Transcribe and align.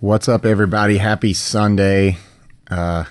What's 0.00 0.28
up, 0.28 0.46
everybody? 0.46 0.98
Happy 0.98 1.34
Sunday. 1.34 2.18
Uh, 2.70 3.02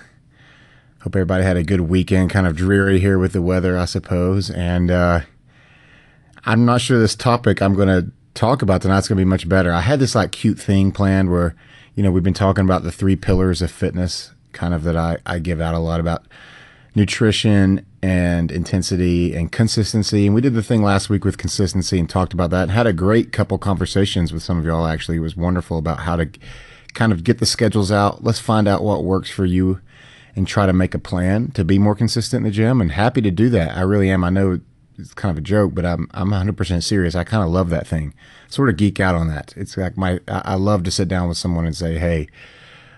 hope 1.02 1.14
everybody 1.14 1.44
had 1.44 1.58
a 1.58 1.62
good 1.62 1.82
weekend. 1.82 2.30
Kind 2.30 2.46
of 2.46 2.56
dreary 2.56 2.98
here 2.98 3.18
with 3.18 3.34
the 3.34 3.42
weather, 3.42 3.76
I 3.76 3.84
suppose. 3.84 4.50
And 4.50 4.90
uh, 4.90 5.20
I'm 6.46 6.64
not 6.64 6.80
sure 6.80 6.98
this 6.98 7.14
topic 7.14 7.60
I'm 7.60 7.74
going 7.74 7.88
to 7.88 8.10
talk 8.32 8.62
about 8.62 8.80
tonight's 8.80 9.06
going 9.06 9.18
to 9.18 9.20
be 9.20 9.28
much 9.28 9.46
better. 9.50 9.70
I 9.70 9.82
had 9.82 10.00
this 10.00 10.14
like 10.14 10.32
cute 10.32 10.58
thing 10.58 10.90
planned 10.90 11.30
where, 11.30 11.54
you 11.94 12.02
know, 12.02 12.10
we've 12.10 12.22
been 12.22 12.32
talking 12.32 12.64
about 12.64 12.84
the 12.84 12.90
three 12.90 13.16
pillars 13.16 13.60
of 13.60 13.70
fitness, 13.70 14.32
kind 14.52 14.72
of 14.72 14.82
that 14.84 14.96
I, 14.96 15.18
I 15.26 15.40
give 15.40 15.60
out 15.60 15.74
a 15.74 15.78
lot 15.78 16.00
about 16.00 16.24
nutrition 16.94 17.84
and 18.02 18.50
intensity 18.50 19.34
and 19.34 19.52
consistency. 19.52 20.24
And 20.24 20.34
we 20.34 20.40
did 20.40 20.54
the 20.54 20.62
thing 20.62 20.82
last 20.82 21.10
week 21.10 21.26
with 21.26 21.36
consistency 21.36 21.98
and 21.98 22.08
talked 22.08 22.32
about 22.32 22.48
that 22.48 22.62
and 22.62 22.70
had 22.70 22.86
a 22.86 22.94
great 22.94 23.30
couple 23.30 23.58
conversations 23.58 24.32
with 24.32 24.42
some 24.42 24.58
of 24.58 24.64
y'all. 24.64 24.86
Actually, 24.86 25.18
it 25.18 25.20
was 25.20 25.36
wonderful 25.36 25.76
about 25.76 25.98
how 25.98 26.16
to 26.16 26.30
kind 26.98 27.12
of 27.12 27.22
get 27.22 27.38
the 27.38 27.46
schedules 27.46 27.92
out. 27.92 28.24
Let's 28.24 28.40
find 28.40 28.66
out 28.66 28.82
what 28.82 29.04
works 29.04 29.30
for 29.30 29.44
you 29.44 29.80
and 30.34 30.48
try 30.48 30.66
to 30.66 30.72
make 30.72 30.94
a 30.94 30.98
plan 30.98 31.52
to 31.52 31.64
be 31.64 31.78
more 31.78 31.94
consistent 31.94 32.40
in 32.40 32.50
the 32.50 32.50
gym. 32.50 32.80
And 32.80 32.90
happy 32.90 33.22
to 33.22 33.30
do 33.30 33.48
that. 33.50 33.76
I 33.76 33.82
really 33.82 34.10
am. 34.10 34.24
I 34.24 34.30
know 34.30 34.58
it's 34.98 35.14
kind 35.14 35.30
of 35.30 35.38
a 35.38 35.46
joke, 35.46 35.74
but 35.74 35.86
I'm 35.86 36.10
I'm 36.12 36.30
100% 36.30 36.82
serious. 36.82 37.14
I 37.14 37.22
kind 37.22 37.44
of 37.44 37.50
love 37.50 37.70
that 37.70 37.86
thing. 37.86 38.14
Sort 38.48 38.68
of 38.68 38.76
geek 38.76 38.98
out 38.98 39.14
on 39.14 39.28
that. 39.28 39.54
It's 39.56 39.76
like 39.76 39.96
my 39.96 40.18
I 40.26 40.56
love 40.56 40.82
to 40.84 40.90
sit 40.90 41.06
down 41.06 41.28
with 41.28 41.38
someone 41.38 41.66
and 41.66 41.76
say, 41.76 41.98
"Hey, 41.98 42.26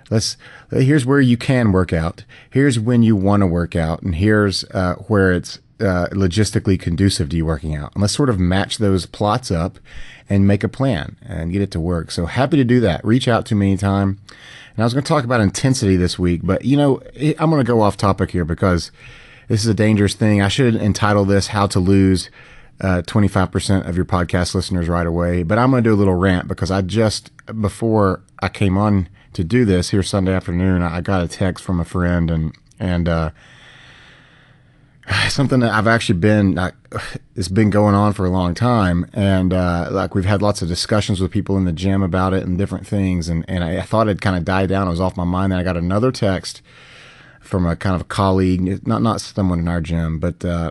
let's 0.09 0.39
here's 0.71 1.05
where 1.05 1.21
you 1.21 1.37
can 1.37 1.71
work 1.71 1.93
out. 1.93 2.25
Here's 2.49 2.81
when 2.81 3.03
you 3.03 3.17
want 3.17 3.43
to 3.43 3.47
work 3.47 3.77
out, 3.77 4.01
and 4.01 4.15
here's 4.15 4.65
uh, 4.73 4.95
where 5.09 5.31
it's 5.31 5.59
uh, 5.81 6.09
logistically 6.13 6.79
conducive 6.79 7.29
to 7.31 7.37
you 7.37 7.47
working 7.47 7.75
out. 7.75 7.93
And 7.95 8.03
let's 8.03 8.15
sort 8.15 8.29
of 8.29 8.39
match 8.39 8.79
those 8.79 9.07
plots 9.07 9.51
up 9.51 9.79
and 10.29 10.47
make 10.47 10.63
a 10.63 10.69
plan 10.69 11.17
and 11.27 11.53
get 11.53 11.63
it 11.63 11.71
to 11.73 11.81
work. 11.81 12.11
So 12.11 12.27
happy 12.27 12.57
to 12.57 12.65
do 12.65 12.81
that. 12.81 13.05
Reach 13.05 13.29
out 13.29 13.47
to 13.47 13.55
me 13.55 13.69
anytime. 13.69 14.21
And 14.75 14.83
I 14.83 14.85
was 14.85 14.95
going 14.95 15.05
to 15.05 15.09
talk 15.09 15.25
about 15.25 15.41
intensity 15.41 15.97
this 15.97 16.19
week, 16.19 16.41
but 16.45 16.65
you 16.65 16.77
know, 16.77 17.01
I'm 17.39 17.51
going 17.51 17.65
to 17.65 17.65
go 17.65 17.81
off 17.81 17.97
topic 17.97 18.31
here 18.31 18.45
because 18.45 18.93
this 19.49 19.61
is 19.63 19.67
a 19.67 19.75
dangerous 19.75 20.15
thing. 20.15 20.41
I 20.41 20.49
should 20.49 20.77
entitle 20.77 21.25
this 21.25 21.49
"How 21.49 21.67
to 21.69 21.81
Lose." 21.81 22.31
Uh, 22.83 23.03
25% 23.03 23.87
of 23.87 23.95
your 23.95 24.07
podcast 24.07 24.55
listeners 24.55 24.89
right 24.89 25.07
away. 25.07 25.43
But 25.43 25.59
I'm 25.59 25.71
going 25.71 25.85
to 25.85 25.91
do 25.91 25.93
a 25.93 25.99
little 26.01 26.15
rant 26.15 26.49
because 26.49 26.71
I 26.71 26.81
just, 26.81 27.31
before 27.61 28.23
I 28.41 28.49
came 28.49 28.79
on 28.79 29.11
to 29.35 29.45
do 29.45 29.67
this 29.67 29.91
here 29.91 30.03
Sunday 30.03 30.33
afternoon, 30.33 30.81
I 30.81 31.03
got 31.03 31.23
a 31.23 31.29
text 31.29 31.63
from 31.63 31.79
a 31.79 31.85
friend 31.85 32.31
and, 32.31 32.57
and, 32.79 33.07
uh, 33.07 33.31
something 35.29 35.61
that 35.61 35.73
I've 35.73 35.87
actually 35.87 36.19
been 36.19 36.55
like, 36.55 36.75
it's 37.37 37.49
been 37.49 37.71
going 37.71 37.95
on 37.95 38.13
for 38.13 38.25
a 38.25 38.31
long 38.31 38.55
time, 38.55 39.07
and 39.13 39.53
uh, 39.53 39.89
like 39.91 40.15
we've 40.15 40.25
had 40.25 40.43
lots 40.43 40.63
of 40.63 40.69
discussions 40.69 41.21
with 41.21 41.31
people 41.31 41.57
in 41.57 41.65
the 41.65 41.73
gym 41.73 42.03
about 42.03 42.35
it 42.35 42.45
and 42.45 42.59
different 42.59 42.87
things, 42.87 43.29
and 43.29 43.45
and 43.49 43.65
I, 43.65 43.79
I 43.79 43.83
thought 43.83 44.09
it 44.09 44.21
kind 44.21 44.37
of 44.37 44.45
died 44.45 44.69
down. 44.69 44.87
It 44.87 44.91
was 44.91 45.01
off 45.01 45.17
my 45.17 45.25
mind. 45.25 45.53
Then 45.53 45.59
I 45.59 45.63
got 45.63 45.77
another 45.77 46.13
text 46.13 46.63
from 47.41 47.67
a 47.67 47.77
kind 47.77 47.95
of 47.95 48.03
a 48.03 48.05
colleague, 48.05 48.87
not 48.87 49.03
not 49.03 49.21
someone 49.21 49.59
in 49.59 49.69
our 49.69 49.81
gym, 49.81 50.19
but 50.19 50.45
uh, 50.45 50.71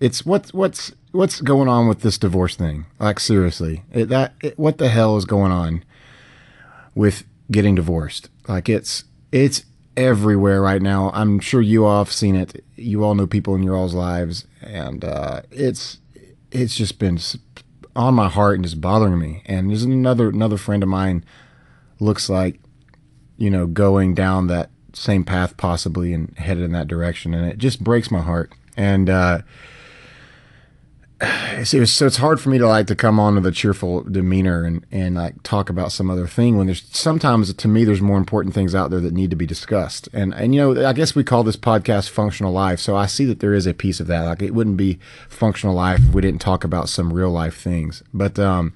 it's 0.00 0.26
what's 0.26 0.52
what's 0.52 0.92
what's 1.12 1.40
going 1.40 1.68
on 1.68 1.88
with 1.88 2.00
this 2.00 2.18
divorce 2.18 2.56
thing? 2.56 2.86
Like 2.98 3.20
seriously, 3.20 3.84
it, 3.92 4.08
that 4.08 4.34
it, 4.42 4.58
what 4.58 4.78
the 4.78 4.88
hell 4.88 5.16
is 5.16 5.24
going 5.24 5.52
on 5.52 5.84
with 6.94 7.24
getting 7.50 7.74
divorced? 7.74 8.28
Like 8.48 8.68
it's 8.68 9.04
it's 9.30 9.64
everywhere 9.96 10.60
right 10.60 10.82
now. 10.82 11.10
I'm 11.14 11.40
sure 11.40 11.60
you 11.60 11.84
all 11.84 12.04
have 12.04 12.12
seen 12.12 12.34
it. 12.34 12.64
You 12.76 13.04
all 13.04 13.14
know 13.14 13.26
people 13.26 13.54
in 13.54 13.62
your 13.62 13.76
all's 13.76 13.94
lives, 13.94 14.46
and 14.60 15.04
uh, 15.04 15.42
it's 15.50 15.98
it's 16.50 16.76
just 16.76 16.98
been 16.98 17.18
on 17.94 18.14
my 18.14 18.28
heart 18.28 18.56
and 18.56 18.64
just 18.64 18.80
bothering 18.80 19.18
me. 19.18 19.42
And 19.46 19.70
there's 19.70 19.82
another 19.82 20.28
another 20.28 20.56
friend 20.56 20.82
of 20.82 20.88
mine 20.88 21.24
looks 22.00 22.28
like 22.28 22.60
you 23.36 23.50
know 23.50 23.66
going 23.66 24.14
down 24.14 24.46
that 24.48 24.70
same 24.92 25.24
path 25.24 25.56
possibly 25.56 26.12
and 26.12 26.36
headed 26.38 26.64
in 26.64 26.72
that 26.72 26.88
direction, 26.88 27.34
and 27.34 27.46
it 27.50 27.58
just 27.58 27.82
breaks 27.82 28.10
my 28.10 28.20
heart. 28.20 28.52
And 28.76 29.10
uh, 29.10 29.42
so 31.64 31.78
it's 32.06 32.16
hard 32.16 32.40
for 32.40 32.48
me 32.48 32.58
to 32.58 32.66
like 32.66 32.86
to 32.86 32.96
come 32.96 33.20
on 33.20 33.34
with 33.36 33.46
a 33.46 33.52
cheerful 33.52 34.02
demeanor 34.02 34.64
and, 34.64 34.84
and 34.90 35.14
like 35.14 35.42
talk 35.42 35.68
about 35.68 35.92
some 35.92 36.10
other 36.10 36.26
thing 36.26 36.56
when 36.56 36.66
there's 36.66 36.84
sometimes 36.90 37.52
to 37.52 37.68
me 37.68 37.84
there's 37.84 38.00
more 38.00 38.18
important 38.18 38.54
things 38.54 38.74
out 38.74 38.90
there 38.90 39.00
that 39.00 39.12
need 39.12 39.30
to 39.30 39.36
be 39.36 39.46
discussed. 39.46 40.08
And 40.12 40.34
and 40.34 40.54
you 40.54 40.60
know 40.60 40.86
I 40.86 40.92
guess 40.92 41.14
we 41.14 41.24
call 41.24 41.44
this 41.44 41.56
podcast 41.56 42.10
functional 42.10 42.52
life 42.52 42.80
so 42.80 42.96
I 42.96 43.06
see 43.06 43.24
that 43.26 43.40
there 43.40 43.54
is 43.54 43.66
a 43.66 43.74
piece 43.74 44.00
of 44.00 44.06
that. 44.08 44.22
Like 44.22 44.42
it 44.42 44.54
wouldn't 44.54 44.76
be 44.76 44.98
functional 45.28 45.74
life 45.74 46.00
if 46.00 46.14
we 46.14 46.22
didn't 46.22 46.40
talk 46.40 46.64
about 46.64 46.88
some 46.88 47.12
real 47.12 47.30
life 47.30 47.56
things. 47.56 48.02
But 48.12 48.38
um 48.38 48.72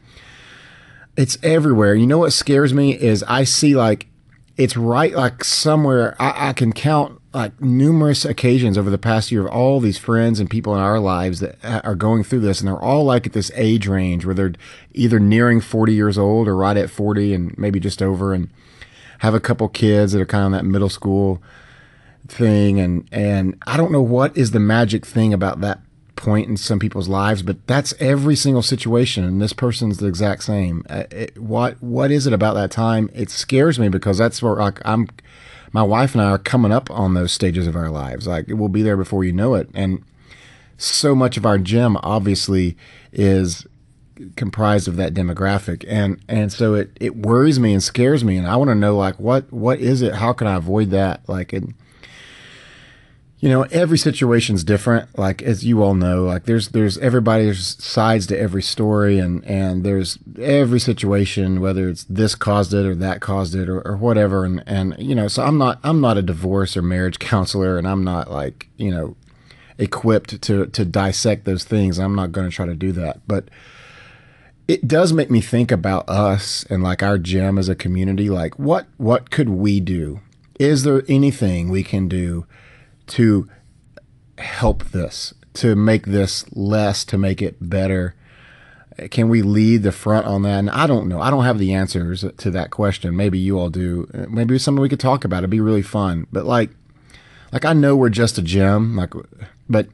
it's 1.17 1.39
everywhere. 1.43 1.95
You 1.95 2.07
know 2.07 2.19
what 2.19 2.33
scares 2.33 2.75
me 2.75 2.95
is 2.99 3.25
I 3.25 3.45
see 3.45 3.75
like 3.75 4.07
it's 4.57 4.77
right 4.77 5.15
like 5.15 5.45
somewhere 5.45 6.15
I, 6.21 6.51
I 6.51 6.53
can 6.53 6.73
count 6.73 7.16
like 7.37 7.61
numerous 7.61 8.25
occasions 8.25 8.79
over 8.79 8.89
the 8.89 8.97
past 8.97 9.31
year 9.31 9.47
of 9.47 9.53
all 9.53 9.79
these 9.79 9.99
friends 9.99 10.41
and 10.41 10.49
people 10.49 10.75
in 10.75 10.81
our 10.81 10.99
lives 10.99 11.41
that 11.41 11.59
are 11.85 11.95
going 11.95 12.25
through 12.25 12.41
this 12.41 12.61
and 12.61 12.67
they're 12.67 12.83
all 12.83 13.05
like 13.05 13.27
at 13.27 13.35
this 13.35 13.53
age 13.55 13.87
range 13.87 14.25
where 14.25 14.35
they're 14.35 14.55
either 14.95 15.21
nearing 15.21 15.61
40 15.61 15.93
years 15.93 16.17
old 16.17 16.49
or 16.49 16.57
right 16.57 16.79
at 16.79 16.89
40 16.89 17.35
and 17.35 17.59
maybe 17.59 17.79
just 17.79 18.01
over 18.01 18.33
and 18.33 18.49
have 19.19 19.35
a 19.35 19.41
couple 19.41 19.69
kids 19.69 20.13
that 20.13 20.21
are 20.21 20.27
kind 20.27 20.47
of 20.47 20.53
that 20.53 20.65
middle 20.65 20.89
school 20.89 21.43
thing. 22.27 22.81
And 22.81 23.07
and 23.13 23.63
I 23.67 23.77
don't 23.77 23.93
know 23.93 24.03
what 24.03 24.35
is 24.35 24.53
the 24.53 24.61
magic 24.61 25.05
thing 25.05 25.35
about 25.35 25.61
that 25.61 25.81
point 26.17 26.49
in 26.49 26.57
some 26.57 26.79
people's 26.79 27.09
lives 27.09 27.43
but 27.43 27.67
that's 27.67 27.93
every 28.01 28.35
single 28.35 28.63
situation 28.63 29.23
and 29.23 29.43
this 29.43 29.53
person's 29.53 29.99
the 29.99 30.07
exact 30.07 30.43
same. 30.43 30.87
Uh, 30.89 31.05
it, 31.11 31.39
what 31.39 31.83
what 31.83 32.11
is 32.11 32.27
it 32.27 32.33
about 32.33 32.55
that 32.55 32.71
time? 32.71 33.11
It 33.13 33.29
scares 33.29 33.79
me 33.79 33.91
because 33.91 34.17
that's 34.17 34.43
where 34.43 34.55
like 34.55 34.81
I'm 34.87 35.09
my 35.77 35.83
wife 35.83 36.15
and 36.15 36.23
I 36.23 36.31
are 36.31 36.39
coming 36.39 36.73
up 36.73 36.91
on 36.91 37.13
those 37.13 37.33
stages 37.33 37.67
of 37.67 37.77
our 37.77 37.91
lives. 37.91 38.27
Like 38.27 38.49
it 38.49 38.55
will 38.55 38.71
be 38.71 38.81
there 38.81 38.97
before 38.97 39.25
you 39.25 39.33
know 39.35 39.53
it. 39.53 39.69
And 39.75 40.03
so 40.79 41.15
much 41.15 41.37
of 41.37 41.45
our 41.45 41.59
gym 41.59 41.99
obviously 42.03 42.79
is 43.13 43.67
comprised 44.37 44.89
of 44.89 44.97
that 44.97 45.13
demographic 45.13 45.85
and 45.87 46.19
and 46.27 46.51
so 46.51 46.73
it 46.73 46.97
it 46.99 47.15
worries 47.15 47.61
me 47.61 47.75
and 47.75 47.83
scares 47.83 48.25
me 48.25 48.39
and 48.39 48.47
I 48.47 48.57
want 48.57 48.71
to 48.71 48.75
know 48.75 48.97
like 48.97 49.21
what 49.21 49.53
what 49.53 49.79
is 49.79 50.01
it 50.01 50.15
how 50.15 50.33
can 50.33 50.47
I 50.47 50.55
avoid 50.55 50.89
that 50.93 51.29
like 51.29 51.53
and 51.53 51.75
you 53.47 53.53
know 53.53 53.63
every 53.71 53.97
situation's 53.97 54.65
different. 54.65 55.17
Like 55.17 55.41
as 55.41 55.65
you 55.65 55.81
all 55.81 55.95
know 55.95 56.25
like 56.25 56.47
there's 56.47 56.71
there's 56.71 56.99
everybody's 56.99 57.81
sides 57.81 58.27
to 58.27 58.37
every 58.37 58.61
story 58.61 59.21
and 59.21 59.45
and 59.45 59.85
there's 59.85 60.19
every 60.37 60.81
situation 60.81 61.61
whether 61.61 61.89
it's 61.89 62.03
this 62.11 62.35
caused 62.35 62.75
it 62.75 62.85
or 62.85 62.97
that 62.97 63.21
caused 63.21 63.55
it 63.55 63.69
or, 63.69 63.87
or 63.87 63.97
whatever. 63.97 64.45
And 64.45 64.65
and 64.67 64.97
you 64.99 65.15
know 65.15 65.29
so 65.29 65.45
i'm 65.45 65.59
not 65.59 65.79
i'm 65.85 66.01
not 66.01 66.19
a 66.19 66.23
divorce 66.23 66.77
or 66.77 66.83
marriage 66.83 67.19
counselor 67.21 67.79
and 67.79 67.87
i'm 67.87 68.03
not 68.03 68.33
like 68.33 68.69
you 68.79 68.91
know 68.91 69.15
equipped 69.79 70.43
to 70.43 70.67
to 70.67 70.85
dissect 70.85 71.45
those 71.45 71.63
things. 71.63 72.01
I'm 72.01 72.17
not 72.17 72.33
going 72.33 72.51
to 72.51 72.57
try 72.57 72.67
to 72.67 72.75
do 72.75 72.91
that. 72.93 73.21
But 73.29 73.45
it 74.67 74.89
does 74.89 75.13
make 75.13 75.31
me 75.31 75.41
think 75.41 75.71
about 75.71 76.09
us 76.09 76.67
and 76.69 76.83
like 76.83 77.01
our 77.01 77.17
gym 77.17 77.59
as 77.59 77.69
a 77.69 77.77
community. 77.77 78.29
Like 78.29 78.59
what 78.59 78.89
what 78.97 79.31
could 79.31 79.51
we 79.51 79.79
do? 79.79 80.19
Is 80.59 80.83
there 80.83 81.05
anything 81.07 81.69
we 81.69 81.85
can 81.85 82.09
do 82.09 82.45
to 83.09 83.49
help 84.39 84.85
this, 84.85 85.35
to 85.55 85.75
make 85.77 86.07
this 86.07 86.45
less, 86.55 87.05
to 87.07 87.19
make 87.19 87.41
it 87.43 87.57
better? 87.61 88.15
Can 89.11 89.29
we 89.29 89.43
lead 89.43 89.83
the 89.83 89.93
front 89.93 90.27
on 90.27 90.43
that? 90.43 90.59
And 90.59 90.71
I 90.71 90.87
don't 90.87 91.09
know. 91.09 91.21
I 91.21 91.31
don't 91.31 91.45
have 91.45 91.59
the 91.59 91.75
answers 91.75 92.25
to 92.39 92.51
that 92.51 92.71
question. 92.71 93.15
Maybe 93.15 93.39
you 93.39 93.59
all 93.59 93.69
do. 93.69 94.09
Maybe 94.31 94.55
it's 94.55 94.65
something 94.65 94.81
we 94.81 94.89
could 94.89 95.01
talk 95.01 95.25
about. 95.25 95.39
It'd 95.39 95.51
be 95.51 95.61
really 95.61 95.83
fun. 95.83 96.27
But 96.33 96.47
like, 96.47 96.71
like 97.53 97.65
I 97.65 97.75
know 97.75 97.95
we're 97.95 98.09
just 98.09 98.39
a 98.39 98.43
gym. 98.43 98.97
Like, 98.97 99.13
but 99.69 99.89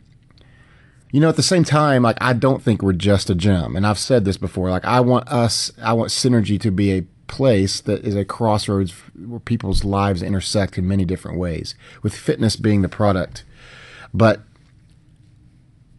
you 1.11 1.21
know, 1.21 1.29
at 1.29 1.37
the 1.37 1.43
same 1.43 1.65
time, 1.65 2.03
like 2.03 2.17
I 2.21 2.33
don't 2.33 2.63
think 2.63 2.81
we're 2.81 2.93
just 2.93 3.29
a 3.29 3.35
gym. 3.35 3.75
And 3.75 3.87
I've 3.87 3.99
said 3.99 4.25
this 4.25 4.37
before. 4.37 4.71
Like 4.71 4.85
I 4.85 5.01
want 5.01 5.29
us, 5.29 5.73
I 5.83 5.95
want 5.95 6.11
Synergy 6.11 6.61
to 6.61 6.71
be 6.71 6.93
a 6.93 7.07
place 7.27 7.81
that 7.81 8.05
is 8.05 8.15
a 8.15 8.25
crossroads 8.25 8.93
where 9.15 9.41
people's 9.41 9.85
lives 9.85 10.23
intersect 10.23 10.79
in 10.79 10.87
many 10.87 11.05
different 11.05 11.39
ways, 11.39 11.75
with 12.03 12.15
fitness 12.15 12.57
being 12.57 12.83
the 12.83 12.89
product. 12.89 13.45
But 14.13 14.43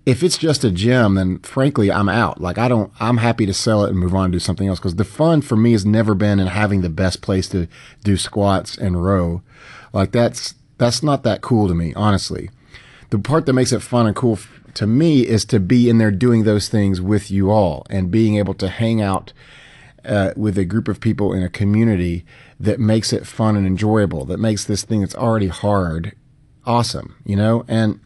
if 0.06 0.21
it's 0.21 0.38
just 0.38 0.63
a 0.63 0.71
gym, 0.71 1.15
then 1.15 1.39
frankly, 1.39 1.92
I'm 1.92 2.09
out. 2.09 2.42
Like 2.42 2.57
I 2.57 2.68
don't, 2.68 2.92
I'm 3.00 3.18
happy 3.18 3.45
to 3.45 3.53
sell 3.53 3.86
it 3.86 3.89
and 3.89 4.00
move 4.00 4.13
on 4.13 4.25
and 4.25 4.33
do 4.33 4.39
something 4.39 4.68
else 4.68 4.80
because 4.80 4.95
the 4.95 5.06
fun 5.06 5.42
for 5.42 5.56
me 5.56 5.71
has 5.71 5.86
never 5.86 6.13
been 6.13 6.39
in 6.39 6.47
having 6.47 6.81
the 6.81 6.89
best 6.89 7.21
place 7.21 7.47
to 7.50 7.68
do 8.03 8.18
squats 8.18 8.77
and 8.77 9.03
row. 9.03 9.42
Like 9.94 10.12
that's 10.12 10.56
that's 10.77 11.03
not 11.03 11.24
that 11.24 11.42
cool 11.42 11.68
to 11.68 11.74
me, 11.74 11.94
honestly. 11.95 12.50
The 13.12 13.19
part 13.19 13.45
that 13.45 13.53
makes 13.53 13.71
it 13.71 13.81
fun 13.81 14.07
and 14.07 14.15
cool 14.15 14.39
to 14.74 14.88
me 14.88 15.21
is 15.21 15.45
to 15.45 15.59
be 15.59 15.88
in 15.88 16.00
there 16.00 16.12
doing 16.12 16.44
those 16.44 16.68
things 16.68 17.00
with 17.00 17.30
you 17.30 17.51
all 17.51 17.86
and 17.89 18.12
being 18.12 18.38
able 18.38 18.56
to 18.56 18.68
hang 18.68 19.01
out 19.01 19.31
uh, 20.05 20.31
with 20.35 20.57
a 20.57 20.65
group 20.65 20.88
of 20.88 21.00
people 21.00 21.33
in 21.33 21.44
a 21.44 21.50
community 21.50 22.25
that 22.59 22.79
makes 22.79 23.13
it 23.13 23.25
fun 23.27 23.55
and 23.55 23.65
enjoyable, 23.67 24.25
that 24.25 24.39
makes 24.39 24.65
this 24.65 24.83
thing 24.83 25.01
that's 25.01 25.15
already 25.15 25.47
hard 25.47 26.13
awesome, 26.65 27.15
you 27.25 27.35
know? 27.35 27.65
And 27.67 28.00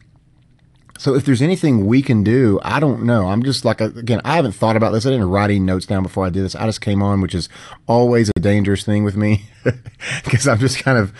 So 1.00 1.14
if 1.14 1.24
there's 1.24 1.40
anything 1.42 1.86
we 1.86 2.02
can 2.02 2.24
do, 2.24 2.58
I 2.64 2.80
don't 2.80 3.04
know. 3.04 3.28
I'm 3.28 3.44
just 3.44 3.64
like 3.64 3.80
again, 3.80 4.20
I 4.24 4.34
haven't 4.34 4.50
thought 4.50 4.74
about 4.76 4.90
this. 4.90 5.06
I 5.06 5.10
didn't 5.10 5.30
write 5.30 5.50
any 5.50 5.60
notes 5.60 5.86
down 5.86 6.02
before 6.02 6.26
I 6.26 6.28
did 6.28 6.42
this. 6.42 6.56
I 6.56 6.66
just 6.66 6.80
came 6.80 7.04
on, 7.04 7.20
which 7.20 7.36
is 7.36 7.48
always 7.86 8.30
a 8.34 8.40
dangerous 8.40 8.82
thing 8.84 9.04
with 9.04 9.14
me 9.16 9.44
because 10.24 10.48
I'm 10.48 10.58
just 10.58 10.82
kind 10.82 10.98
of 10.98 11.12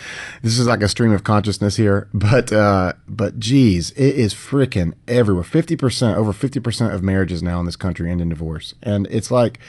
this 0.42 0.58
is 0.58 0.66
like 0.66 0.82
a 0.82 0.88
stream 0.88 1.12
of 1.12 1.22
consciousness 1.22 1.76
here. 1.76 2.08
But 2.12 2.52
uh, 2.52 2.94
but 3.06 3.38
geez, 3.38 3.92
it 3.92 4.16
is 4.16 4.34
freaking 4.34 4.94
everywhere. 5.06 5.44
Fifty 5.44 5.76
percent, 5.76 6.18
over 6.18 6.32
fifty 6.32 6.58
percent 6.58 6.92
of 6.92 7.04
marriages 7.04 7.40
now 7.40 7.60
in 7.60 7.66
this 7.66 7.76
country 7.76 8.10
end 8.10 8.20
in 8.20 8.30
divorce, 8.30 8.74
and 8.82 9.06
it's 9.12 9.30
like 9.30 9.60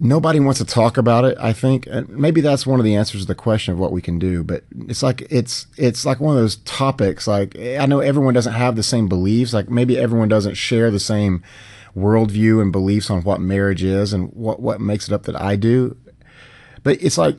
nobody 0.00 0.40
wants 0.40 0.58
to 0.58 0.64
talk 0.64 0.96
about 0.96 1.24
it 1.24 1.36
i 1.40 1.52
think 1.52 1.86
and 1.86 2.08
maybe 2.08 2.40
that's 2.40 2.66
one 2.66 2.80
of 2.80 2.84
the 2.84 2.96
answers 2.96 3.20
to 3.20 3.26
the 3.26 3.34
question 3.34 3.72
of 3.72 3.78
what 3.78 3.92
we 3.92 4.02
can 4.02 4.18
do 4.18 4.42
but 4.42 4.64
it's 4.88 5.02
like 5.02 5.22
it's 5.30 5.66
it's 5.76 6.04
like 6.04 6.18
one 6.18 6.36
of 6.36 6.42
those 6.42 6.56
topics 6.56 7.26
like 7.26 7.56
i 7.58 7.86
know 7.86 8.00
everyone 8.00 8.34
doesn't 8.34 8.54
have 8.54 8.74
the 8.74 8.82
same 8.82 9.08
beliefs 9.08 9.52
like 9.52 9.70
maybe 9.70 9.96
everyone 9.96 10.28
doesn't 10.28 10.54
share 10.54 10.90
the 10.90 10.98
same 10.98 11.42
worldview 11.96 12.60
and 12.60 12.72
beliefs 12.72 13.08
on 13.08 13.22
what 13.22 13.40
marriage 13.40 13.84
is 13.84 14.12
and 14.12 14.32
what 14.32 14.60
what 14.60 14.80
makes 14.80 15.06
it 15.06 15.14
up 15.14 15.24
that 15.24 15.40
i 15.40 15.54
do 15.54 15.96
but 16.82 17.00
it's 17.00 17.16
like 17.16 17.38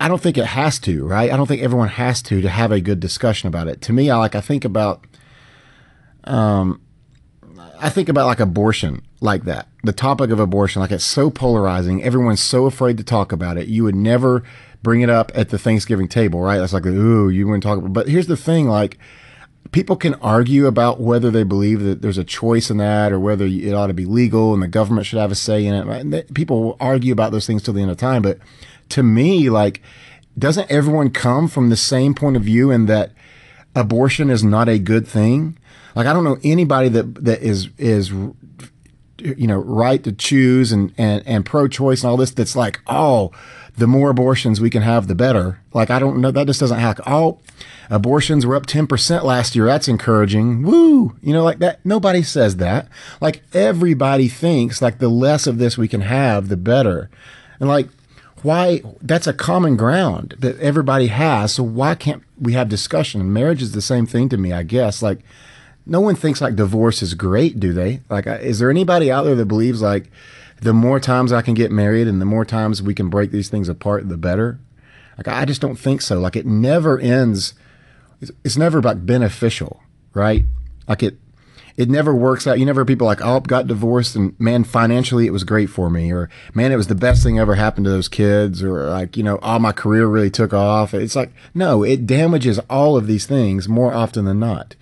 i 0.00 0.08
don't 0.08 0.22
think 0.22 0.38
it 0.38 0.46
has 0.46 0.78
to 0.78 1.06
right? 1.06 1.30
I 1.30 1.36
don't 1.36 1.46
think 1.46 1.62
everyone 1.62 1.88
has 1.88 2.22
to 2.22 2.40
to 2.40 2.48
have 2.48 2.72
a 2.72 2.80
good 2.80 2.98
discussion 2.98 3.46
about 3.46 3.68
it. 3.68 3.82
To 3.82 3.92
me 3.92 4.08
i 4.08 4.16
like 4.16 4.34
i 4.34 4.40
think 4.40 4.64
about 4.64 5.06
um 6.24 6.80
I 7.82 7.90
think 7.90 8.08
about 8.08 8.26
like 8.26 8.40
abortion 8.40 9.02
like 9.20 9.44
that. 9.44 9.66
The 9.82 9.92
topic 9.92 10.30
of 10.30 10.38
abortion, 10.38 10.80
like 10.80 10.92
it's 10.92 11.04
so 11.04 11.30
polarizing. 11.30 12.02
Everyone's 12.02 12.40
so 12.40 12.66
afraid 12.66 12.96
to 12.98 13.04
talk 13.04 13.32
about 13.32 13.56
it. 13.56 13.68
You 13.68 13.84
would 13.84 13.96
never 13.96 14.44
bring 14.82 15.00
it 15.00 15.10
up 15.10 15.32
at 15.34 15.48
the 15.48 15.58
Thanksgiving 15.58 16.08
table, 16.08 16.40
right? 16.40 16.58
That's 16.58 16.72
like, 16.72 16.86
ooh, 16.86 17.28
you 17.28 17.46
wouldn't 17.46 17.64
talk 17.64 17.78
about. 17.78 17.92
But 17.92 18.08
here's 18.08 18.28
the 18.28 18.36
thing, 18.36 18.68
like 18.68 18.98
people 19.72 19.96
can 19.96 20.14
argue 20.14 20.66
about 20.66 21.00
whether 21.00 21.30
they 21.30 21.42
believe 21.42 21.80
that 21.80 22.02
there's 22.02 22.18
a 22.18 22.24
choice 22.24 22.70
in 22.70 22.76
that 22.76 23.12
or 23.12 23.18
whether 23.18 23.46
it 23.46 23.72
ought 23.72 23.86
to 23.88 23.94
be 23.94 24.04
legal 24.04 24.52
and 24.54 24.62
the 24.62 24.68
government 24.68 25.06
should 25.06 25.18
have 25.18 25.32
a 25.32 25.36
say 25.36 25.64
in 25.64 26.12
it. 26.12 26.34
People 26.34 26.76
argue 26.78 27.12
about 27.12 27.32
those 27.32 27.46
things 27.46 27.62
till 27.62 27.74
the 27.74 27.82
end 27.82 27.90
of 27.90 27.96
time. 27.96 28.22
But 28.22 28.38
to 28.90 29.02
me, 29.02 29.50
like, 29.50 29.82
doesn't 30.38 30.70
everyone 30.70 31.10
come 31.10 31.48
from 31.48 31.68
the 31.68 31.76
same 31.76 32.14
point 32.14 32.36
of 32.36 32.42
view 32.42 32.70
in 32.70 32.86
that 32.86 33.12
abortion 33.74 34.30
is 34.30 34.44
not 34.44 34.68
a 34.68 34.78
good 34.78 35.06
thing? 35.06 35.58
Like 35.94 36.06
I 36.06 36.12
don't 36.12 36.24
know 36.24 36.38
anybody 36.42 36.88
that 36.90 37.24
that 37.24 37.42
is 37.42 37.68
is 37.78 38.10
you 38.10 39.46
know 39.46 39.58
right 39.58 40.02
to 40.04 40.12
choose 40.12 40.72
and 40.72 40.92
and 40.98 41.22
and 41.26 41.44
pro-choice 41.44 42.02
and 42.02 42.10
all 42.10 42.16
this 42.16 42.32
that's 42.32 42.56
like 42.56 42.80
oh 42.88 43.30
the 43.76 43.86
more 43.86 44.10
abortions 44.10 44.60
we 44.60 44.70
can 44.70 44.82
have 44.82 45.06
the 45.06 45.14
better. 45.14 45.60
Like 45.72 45.90
I 45.90 45.98
don't 45.98 46.20
know 46.20 46.30
that 46.30 46.46
just 46.46 46.60
doesn't 46.60 46.78
hack. 46.78 46.98
Oh, 47.06 47.40
abortions 47.88 48.44
were 48.44 48.56
up 48.56 48.66
10% 48.66 49.22
last 49.22 49.56
year. 49.56 49.66
That's 49.66 49.88
encouraging. 49.88 50.62
Woo! 50.62 51.16
You 51.22 51.32
know 51.32 51.42
like 51.42 51.58
that 51.60 51.84
nobody 51.84 52.22
says 52.22 52.56
that. 52.56 52.88
Like 53.20 53.42
everybody 53.54 54.28
thinks 54.28 54.82
like 54.82 54.98
the 54.98 55.08
less 55.08 55.46
of 55.46 55.58
this 55.58 55.78
we 55.78 55.88
can 55.88 56.02
have 56.02 56.48
the 56.48 56.56
better. 56.56 57.10
And 57.60 57.68
like 57.68 57.88
why 58.42 58.82
that's 59.00 59.26
a 59.26 59.32
common 59.32 59.76
ground 59.76 60.34
that 60.38 60.58
everybody 60.58 61.08
has. 61.08 61.54
So 61.54 61.62
why 61.62 61.94
can't 61.94 62.22
we 62.40 62.52
have 62.54 62.68
discussion? 62.68 63.32
Marriage 63.32 63.62
is 63.62 63.72
the 63.72 63.82
same 63.82 64.06
thing 64.06 64.28
to 64.30 64.36
me, 64.36 64.52
I 64.52 64.62
guess. 64.62 65.02
Like 65.02 65.20
no 65.86 66.00
one 66.00 66.14
thinks 66.14 66.40
like 66.40 66.56
divorce 66.56 67.02
is 67.02 67.14
great, 67.14 67.58
do 67.58 67.72
they? 67.72 68.00
Like, 68.08 68.26
is 68.26 68.58
there 68.58 68.70
anybody 68.70 69.10
out 69.10 69.24
there 69.24 69.34
that 69.34 69.46
believes 69.46 69.82
like 69.82 70.10
the 70.60 70.72
more 70.72 71.00
times 71.00 71.32
I 71.32 71.42
can 71.42 71.54
get 71.54 71.72
married 71.72 72.06
and 72.06 72.20
the 72.20 72.26
more 72.26 72.44
times 72.44 72.82
we 72.82 72.94
can 72.94 73.08
break 73.08 73.30
these 73.30 73.48
things 73.48 73.68
apart, 73.68 74.08
the 74.08 74.16
better? 74.16 74.58
Like, 75.16 75.28
I 75.28 75.44
just 75.44 75.60
don't 75.60 75.78
think 75.78 76.00
so. 76.00 76.20
Like, 76.20 76.36
it 76.36 76.46
never 76.46 76.98
ends. 76.98 77.54
It's, 78.20 78.56
never 78.56 78.80
like 78.80 79.04
beneficial, 79.04 79.82
right? 80.14 80.44
Like 80.88 81.02
it, 81.02 81.18
it 81.76 81.88
never 81.88 82.14
works 82.14 82.46
out. 82.46 82.58
You 82.58 82.66
never 82.66 82.84
people 82.84 83.06
like, 83.06 83.20
oh, 83.22 83.40
got 83.40 83.66
divorced 83.66 84.16
and 84.16 84.38
man, 84.38 84.64
financially 84.64 85.26
it 85.26 85.32
was 85.32 85.44
great 85.44 85.70
for 85.70 85.90
me, 85.90 86.12
or 86.12 86.28
man, 86.54 86.72
it 86.72 86.76
was 86.76 86.88
the 86.88 86.94
best 86.94 87.22
thing 87.22 87.38
ever 87.38 87.54
happened 87.54 87.84
to 87.84 87.90
those 87.90 88.08
kids, 88.08 88.62
or 88.62 88.88
like, 88.88 89.16
you 89.16 89.22
know, 89.22 89.38
oh, 89.42 89.58
my 89.58 89.72
career 89.72 90.06
really 90.06 90.30
took 90.30 90.52
off. 90.52 90.94
It's 90.94 91.16
like, 91.16 91.32
no, 91.54 91.82
it 91.82 92.06
damages 92.06 92.58
all 92.70 92.96
of 92.96 93.06
these 93.06 93.26
things 93.26 93.68
more 93.68 93.92
often 93.92 94.24
than 94.24 94.40
not. 94.40 94.74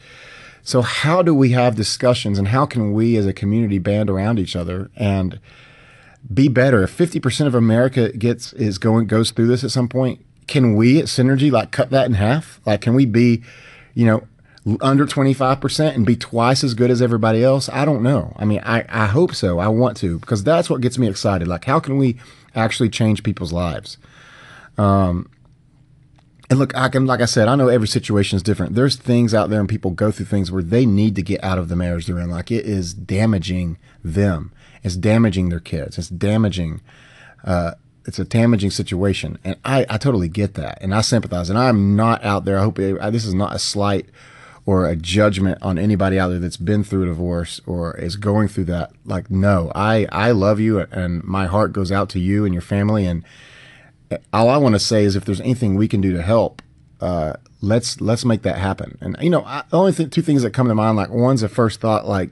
So 0.63 0.83
how 0.83 1.23
do 1.23 1.35
we 1.35 1.51
have 1.51 1.75
discussions 1.75 2.39
and 2.39 2.49
how 2.49 2.67
can 2.67 2.93
we 2.93 3.17
as 3.17 3.27
a 3.27 3.33
community 3.33 3.79
band 3.79 4.11
around 4.11 4.39
each 4.39 4.55
other 4.55 4.91
and 4.95 5.41
be 6.33 6.49
better? 6.49 6.83
If 6.83 6.97
50% 6.97 7.47
of 7.47 7.55
America 7.55 8.13
gets 8.13 8.53
is 8.53 8.79
going 8.79 9.07
goes 9.07 9.31
through 9.31 9.47
this 9.47 9.65
at 9.65 9.71
some 9.71 9.89
point, 9.89 10.25
can 10.47 10.75
we 10.75 10.99
at 10.99 11.07
Synergy 11.07 11.51
like 11.51 11.71
cut 11.71 11.91
that 11.91 12.07
in 12.07 12.15
half? 12.15 12.61
Like 12.67 12.83
can 12.83 12.95
we 12.95 13.07
be, 13.07 13.43
you 13.95 14.07
know, 14.07 14.27
under 14.81 15.07
25% 15.07 15.95
and 15.95 16.05
be 16.05 16.17
twice 16.17 16.62
as 16.62 16.75
good 16.75 16.91
as 16.91 17.01
everybody 17.01 17.43
else? 17.43 17.69
I 17.69 17.85
don't 17.85 18.03
know. 18.03 18.35
I 18.37 18.45
mean, 18.45 18.61
I, 18.62 18.85
I 18.89 19.07
hope 19.07 19.35
so. 19.35 19.59
I 19.59 19.69
want 19.69 19.97
to 19.99 20.19
because 20.19 20.45
that's 20.45 20.69
what 20.69 20.81
gets 20.81 20.99
me 20.99 21.09
excited. 21.09 21.49
Like, 21.49 21.65
how 21.65 21.81
can 21.81 21.97
we 21.97 22.19
actually 22.55 22.91
change 22.91 23.23
people's 23.23 23.53
lives? 23.53 23.97
Um, 24.77 25.31
and 26.51 26.59
look, 26.59 26.77
I 26.77 26.89
can, 26.89 27.07
like 27.07 27.21
I 27.21 27.27
said, 27.27 27.47
I 27.47 27.55
know 27.55 27.69
every 27.69 27.87
situation 27.87 28.37
is 28.37 28.43
different. 28.43 28.75
There's 28.75 28.97
things 28.97 29.33
out 29.33 29.51
there 29.51 29.61
and 29.61 29.69
people 29.69 29.93
go 29.93 30.11
through 30.11 30.27
things 30.27 30.51
where 30.51 30.65
they 30.65 30.85
need 30.85 31.15
to 31.17 31.23
get 31.23 31.43
out 31.45 31.59
of 31.59 31.69
the 31.69 31.77
marriage 31.77 32.07
they're 32.07 32.19
in. 32.19 32.29
Like 32.29 32.51
it 32.51 32.67
is 32.67 32.93
damaging 32.93 33.79
them. 34.03 34.53
It's 34.83 34.97
damaging 34.97 35.49
their 35.51 35.61
kids. 35.61 35.97
It's 35.97 36.09
damaging, 36.09 36.81
uh, 37.45 37.75
it's 38.05 38.19
a 38.19 38.25
damaging 38.25 38.73
situation. 38.73 39.39
And 39.45 39.57
I, 39.65 39.87
I 39.89 39.97
totally 39.97 40.29
get 40.29 40.55
that. 40.55 40.79
And 40.83 40.93
I 40.93 41.03
sympathize. 41.03 41.51
And 41.51 41.59
I'm 41.59 41.95
not 41.95 42.25
out 42.25 42.45
there. 42.45 42.59
I 42.59 42.62
hope 42.62 42.81
I, 42.81 43.11
this 43.11 43.25
is 43.25 43.35
not 43.35 43.55
a 43.55 43.59
slight 43.59 44.07
or 44.71 44.87
a 44.87 44.95
judgment 44.95 45.61
on 45.63 45.81
anybody 45.81 46.17
out 46.17 46.29
there 46.29 46.39
that's 46.39 46.57
been 46.57 46.85
through 46.85 47.03
a 47.03 47.07
divorce 47.07 47.61
or 47.67 47.97
is 47.97 48.15
going 48.15 48.47
through 48.47 48.63
that. 48.63 48.93
Like, 49.05 49.29
no, 49.29 49.73
I, 49.75 50.07
I 50.13 50.31
love 50.31 50.61
you 50.61 50.79
and 50.79 51.25
my 51.25 51.47
heart 51.47 51.73
goes 51.73 51.91
out 51.91 52.09
to 52.11 52.21
you 52.21 52.45
and 52.45 52.55
your 52.55 52.63
family. 52.63 53.05
And, 53.05 53.25
all 54.33 54.49
I 54.49 54.57
want 54.57 54.75
to 54.75 54.81
say 54.81 55.05
is 55.05 55.15
if 55.15 55.25
there's 55.25 55.41
anything 55.41 55.77
we 55.77 55.89
can 55.89 56.01
do 56.01 56.13
to 56.13 56.23
help, 56.23 56.63
uh, 57.01 57.35
let's 57.61 58.01
let's 58.01 58.25
make 58.25 58.43
that 58.43 58.59
happen. 58.59 58.99
And 59.01 59.17
you 59.21 59.31
know, 59.31 59.45
I, 59.45 59.63
the 59.71 59.79
only 59.79 59.93
th- 59.93 60.11
two 60.11 60.23
things 60.23 60.43
that 60.43 60.51
come 60.51 60.67
to 60.67 60.75
mind, 60.75 60.97
like 60.97 61.11
one's 61.11 61.45
a 61.45 61.49
first 61.49 61.81
thought, 61.81 62.09
like 62.09 62.31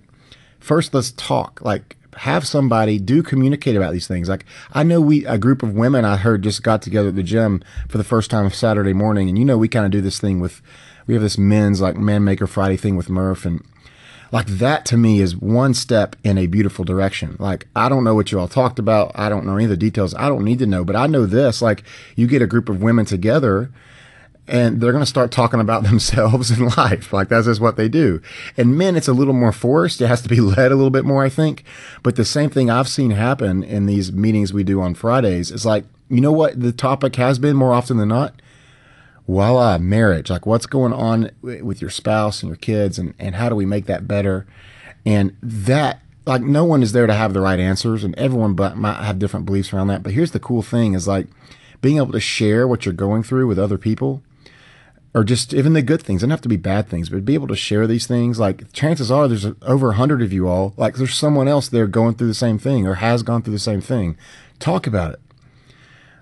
first 0.59 0.93
let's 0.93 1.13
talk, 1.13 1.61
like 1.63 1.97
have 2.17 2.45
somebody 2.45 2.99
do 2.99 3.23
communicate 3.23 3.77
about 3.77 3.93
these 3.93 4.09
things. 4.09 4.29
Like 4.29 4.45
I 4.73 4.83
know 4.83 5.01
we 5.01 5.25
a 5.25 5.39
group 5.39 5.63
of 5.63 5.75
women 5.75 6.05
I 6.05 6.17
heard 6.17 6.43
just 6.43 6.65
got 6.65 6.83
together 6.83 7.11
at 7.11 7.15
the 7.15 7.23
gym 7.23 7.63
for 7.89 7.97
the 7.97 8.03
first 8.03 8.29
time 8.29 8.51
Saturday 8.51 8.93
morning, 8.93 9.29
and 9.29 9.39
you 9.39 9.45
know 9.45 9.57
we 9.57 9.69
kind 9.69 9.87
of 9.87 9.93
do 9.93 10.01
this 10.01 10.19
thing 10.19 10.41
with 10.41 10.61
we 11.09 11.15
have 11.15 11.23
this 11.23 11.39
men's 11.39 11.81
like 11.81 11.97
man 11.97 12.23
maker 12.23 12.47
Friday 12.47 12.77
thing 12.77 12.95
with 12.95 13.11
Murph 13.11 13.45
and 13.45 13.65
like 14.31 14.47
that 14.47 14.85
to 14.87 14.97
me 14.97 15.21
is 15.21 15.35
one 15.35 15.73
step 15.73 16.15
in 16.23 16.37
a 16.37 16.47
beautiful 16.47 16.85
direction. 16.85 17.35
Like 17.39 17.67
I 17.75 17.89
don't 17.89 18.05
know 18.05 18.15
what 18.15 18.31
you 18.31 18.39
all 18.39 18.47
talked 18.47 18.79
about. 18.79 19.11
I 19.15 19.29
don't 19.29 19.47
know 19.47 19.55
any 19.55 19.65
of 19.65 19.71
the 19.71 19.77
details. 19.77 20.15
I 20.15 20.29
don't 20.29 20.45
need 20.45 20.59
to 20.61 20.67
know, 20.67 20.85
but 20.85 20.95
I 20.95 21.07
know 21.07 21.27
this. 21.27 21.63
Like 21.63 21.83
you 22.15 22.27
get 22.27 22.43
a 22.43 22.47
group 22.47 22.69
of 22.69 22.83
women 22.83 23.07
together 23.07 23.71
and 24.47 24.81
they're 24.81 24.93
going 24.93 25.03
to 25.03 25.07
start 25.07 25.31
talking 25.31 25.61
about 25.61 25.83
themselves 25.85 26.51
in 26.51 26.69
life. 26.77 27.13
Like 27.13 27.29
that's 27.29 27.47
just 27.47 27.61
what 27.61 27.77
they 27.77 27.89
do. 27.89 28.21
And 28.57 28.77
men, 28.77 28.97
it's 28.97 29.09
a 29.09 29.15
little 29.15 29.35
more 29.35 29.53
forced. 29.53 30.03
It 30.03 30.09
has 30.09 30.21
to 30.23 30.29
be 30.29 30.41
led 30.41 30.73
a 30.73 30.77
little 30.77 30.91
bit 30.91 31.07
more, 31.07 31.25
I 31.25 31.31
think. 31.31 31.65
But 32.03 32.17
the 32.17 32.25
same 32.25 32.51
thing 32.51 32.69
I've 32.69 32.89
seen 32.89 33.13
happen 33.13 33.63
in 33.63 33.87
these 33.87 34.13
meetings 34.13 34.53
we 34.53 34.63
do 34.63 34.81
on 34.83 34.95
Fridays 34.95 35.51
is 35.51 35.65
like, 35.65 35.85
you 36.11 36.21
know 36.21 36.33
what 36.33 36.61
the 36.61 36.73
topic 36.73 37.17
has 37.17 37.39
been 37.39 37.57
more 37.57 37.73
often 37.73 37.97
than 37.97 38.09
not? 38.09 38.35
Voila, 39.29 39.79
marriage. 39.79 40.31
Like 40.31 40.47
what's 40.47 40.67
going 40.67 40.93
on 40.93 41.31
with 41.43 41.81
your 41.81 41.91
spouse 41.91 42.43
and 42.43 42.49
your 42.49 42.57
kids, 42.57 42.99
and, 42.99 43.15
and 43.19 43.37
how 43.37 43.49
do 43.49 43.55
we 43.55 43.67
make 43.67 43.87
that 43.87 44.09
better? 44.09 44.47
And 45.07 45.37
that, 45.43 46.01
like, 46.27 46.43
no 46.43 46.65
one 46.65 46.83
is 46.83 46.93
there 46.93 47.07
to 47.07 47.15
have 47.15 47.35
the 47.35 47.41
right 47.41 47.61
answers, 47.61 48.03
and 48.03 48.19
everyone 48.19 48.55
but 48.55 48.77
might 48.77 49.03
have 49.05 49.19
different 49.19 49.47
beliefs 49.47 49.73
around 49.73 49.89
that. 49.89 50.03
But 50.03 50.15
here's 50.15 50.33
the 50.33 50.41
cool 50.41 50.63
thing: 50.63 50.95
is 50.95 51.07
like 51.07 51.29
being 51.81 51.99
able 51.99 52.13
to 52.13 52.21
share 52.21 52.67
what 52.67 52.85
you're 52.85 52.95
going 52.95 53.23
through 53.23 53.47
with 53.47 53.59
other 53.59 53.79
people. 53.79 54.23
Or 55.15 55.25
just 55.25 55.55
even 55.55 55.73
the 55.73 55.83
good 55.83 56.03
things. 56.03 56.23
It 56.23 56.27
doesn't 56.27 56.31
have 56.31 56.43
to 56.43 56.49
be 56.51 56.59
bad 56.59 56.87
things, 56.87 57.09
but 57.09 57.25
be 57.25 57.35
able 57.35 57.49
to 57.49 57.57
share 57.57 57.87
these 57.87 58.07
things. 58.07 58.39
Like 58.39 58.71
chances 58.73 59.11
are, 59.11 59.27
there's 59.27 59.47
over 59.63 59.91
a 59.91 59.95
hundred 59.95 60.21
of 60.21 60.35
you 60.35 60.47
all. 60.47 60.75
Like 60.77 60.97
there's 60.97 61.17
someone 61.17 61.49
else 61.49 61.67
there 61.67 61.87
going 61.87 62.15
through 62.15 62.27
the 62.29 62.35
same 62.35 62.59
thing 62.59 62.87
or 62.87 62.97
has 62.97 63.23
gone 63.23 63.43
through 63.43 63.55
the 63.55 63.59
same 63.59 63.81
thing. 63.81 64.19
Talk 64.59 64.87
about 64.87 65.15
it. 65.15 65.21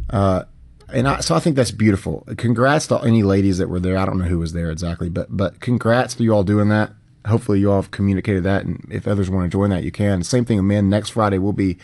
Uh, 0.08 0.44
and 0.92 1.08
I, 1.08 1.20
so 1.20 1.34
I 1.34 1.40
think 1.40 1.56
that's 1.56 1.70
beautiful. 1.70 2.24
Congrats 2.36 2.86
to 2.88 2.98
any 3.00 3.22
ladies 3.22 3.58
that 3.58 3.68
were 3.68 3.80
there. 3.80 3.96
I 3.96 4.06
don't 4.06 4.18
know 4.18 4.26
who 4.26 4.38
was 4.38 4.52
there 4.52 4.70
exactly, 4.70 5.08
but 5.08 5.36
but 5.36 5.60
congrats 5.60 6.14
to 6.14 6.22
you 6.22 6.32
all 6.32 6.44
doing 6.44 6.68
that. 6.68 6.92
Hopefully 7.26 7.58
you 7.58 7.72
all 7.72 7.82
have 7.82 7.90
communicated 7.90 8.44
that, 8.44 8.64
and 8.64 8.86
if 8.90 9.08
others 9.08 9.28
want 9.28 9.50
to 9.50 9.56
join 9.56 9.70
that, 9.70 9.82
you 9.82 9.90
can. 9.90 10.22
Same 10.22 10.44
thing 10.44 10.64
men. 10.66 10.88
Next 10.88 11.10
Friday 11.10 11.38
we'll 11.38 11.52
be 11.52 11.76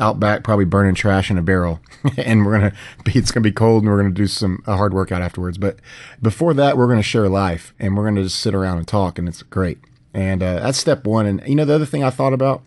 out 0.00 0.18
back, 0.18 0.42
probably 0.42 0.64
burning 0.64 0.94
trash 0.94 1.30
in 1.30 1.38
a 1.38 1.42
barrel, 1.42 1.80
and 2.16 2.44
we're 2.44 2.58
gonna 2.58 2.72
be. 3.04 3.12
It's 3.14 3.30
gonna 3.30 3.44
be 3.44 3.52
cold, 3.52 3.84
and 3.84 3.92
we're 3.92 3.98
gonna 3.98 4.10
do 4.14 4.26
some 4.26 4.62
a 4.66 4.76
hard 4.76 4.92
workout 4.92 5.22
afterwards. 5.22 5.56
But 5.56 5.78
before 6.20 6.52
that, 6.54 6.76
we're 6.76 6.88
gonna 6.88 7.02
share 7.02 7.28
life, 7.28 7.74
and 7.78 7.96
we're 7.96 8.04
gonna 8.04 8.24
just 8.24 8.40
sit 8.40 8.54
around 8.54 8.78
and 8.78 8.88
talk, 8.88 9.18
and 9.18 9.28
it's 9.28 9.42
great. 9.42 9.78
And 10.12 10.42
uh, 10.42 10.60
that's 10.60 10.78
step 10.78 11.04
one. 11.06 11.26
And 11.26 11.42
you 11.46 11.54
know 11.54 11.64
the 11.64 11.74
other 11.74 11.86
thing 11.86 12.02
I 12.02 12.10
thought 12.10 12.32
about, 12.32 12.62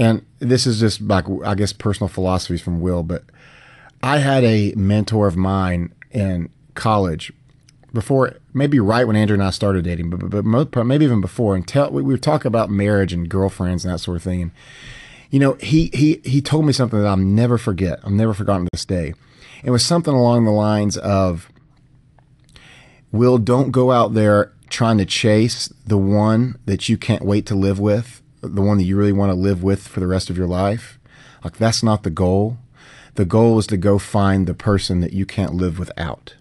and 0.00 0.26
this 0.40 0.66
is 0.66 0.80
just 0.80 1.00
like 1.00 1.26
I 1.44 1.54
guess 1.54 1.72
personal 1.72 2.08
philosophies 2.08 2.60
from 2.60 2.80
Will, 2.80 3.04
but 3.04 3.22
I 4.02 4.18
had 4.18 4.44
a 4.44 4.72
mentor 4.74 5.26
of 5.26 5.36
mine 5.36 5.92
in 6.10 6.48
college 6.74 7.32
before, 7.92 8.36
maybe 8.54 8.78
right 8.80 9.06
when 9.06 9.16
Andrew 9.16 9.34
and 9.34 9.42
I 9.42 9.50
started 9.50 9.84
dating, 9.84 10.10
but, 10.10 10.44
but, 10.44 10.70
but 10.70 10.84
maybe 10.84 11.04
even 11.04 11.20
before. 11.20 11.54
And 11.54 11.66
tell 11.66 11.90
we, 11.90 12.02
we 12.02 12.14
were 12.14 12.18
talking 12.18 12.46
about 12.46 12.70
marriage 12.70 13.12
and 13.12 13.28
girlfriends 13.28 13.84
and 13.84 13.92
that 13.92 13.98
sort 13.98 14.16
of 14.16 14.22
thing. 14.22 14.42
And 14.42 14.50
you 15.30 15.38
know, 15.38 15.54
he 15.60 15.90
he 15.92 16.20
he 16.24 16.40
told 16.40 16.64
me 16.66 16.72
something 16.72 16.98
that 16.98 17.06
I'll 17.06 17.16
never 17.16 17.58
forget. 17.58 18.00
I've 18.04 18.12
never 18.12 18.34
forgotten 18.34 18.68
this 18.72 18.84
day. 18.84 19.14
It 19.62 19.70
was 19.70 19.84
something 19.84 20.14
along 20.14 20.44
the 20.44 20.50
lines 20.50 20.96
of, 20.96 21.48
"Will, 23.12 23.38
don't 23.38 23.70
go 23.70 23.92
out 23.92 24.14
there 24.14 24.52
trying 24.68 24.98
to 24.98 25.04
chase 25.04 25.72
the 25.86 25.98
one 25.98 26.56
that 26.64 26.88
you 26.88 26.96
can't 26.96 27.24
wait 27.24 27.44
to 27.46 27.54
live 27.54 27.78
with, 27.78 28.22
the 28.40 28.62
one 28.62 28.78
that 28.78 28.84
you 28.84 28.96
really 28.96 29.12
want 29.12 29.30
to 29.30 29.36
live 29.36 29.62
with 29.62 29.86
for 29.86 30.00
the 30.00 30.06
rest 30.06 30.30
of 30.30 30.38
your 30.38 30.46
life. 30.46 30.98
Like 31.44 31.56
that's 31.58 31.82
not 31.82 32.02
the 32.02 32.10
goal. 32.10 32.58
The 33.14 33.24
goal 33.24 33.58
is 33.58 33.66
to 33.68 33.76
go 33.76 33.98
find 33.98 34.46
the 34.46 34.54
person 34.54 35.00
that 35.00 35.12
you 35.12 35.26
can't 35.26 35.54
live 35.54 35.78
without." 35.78 36.34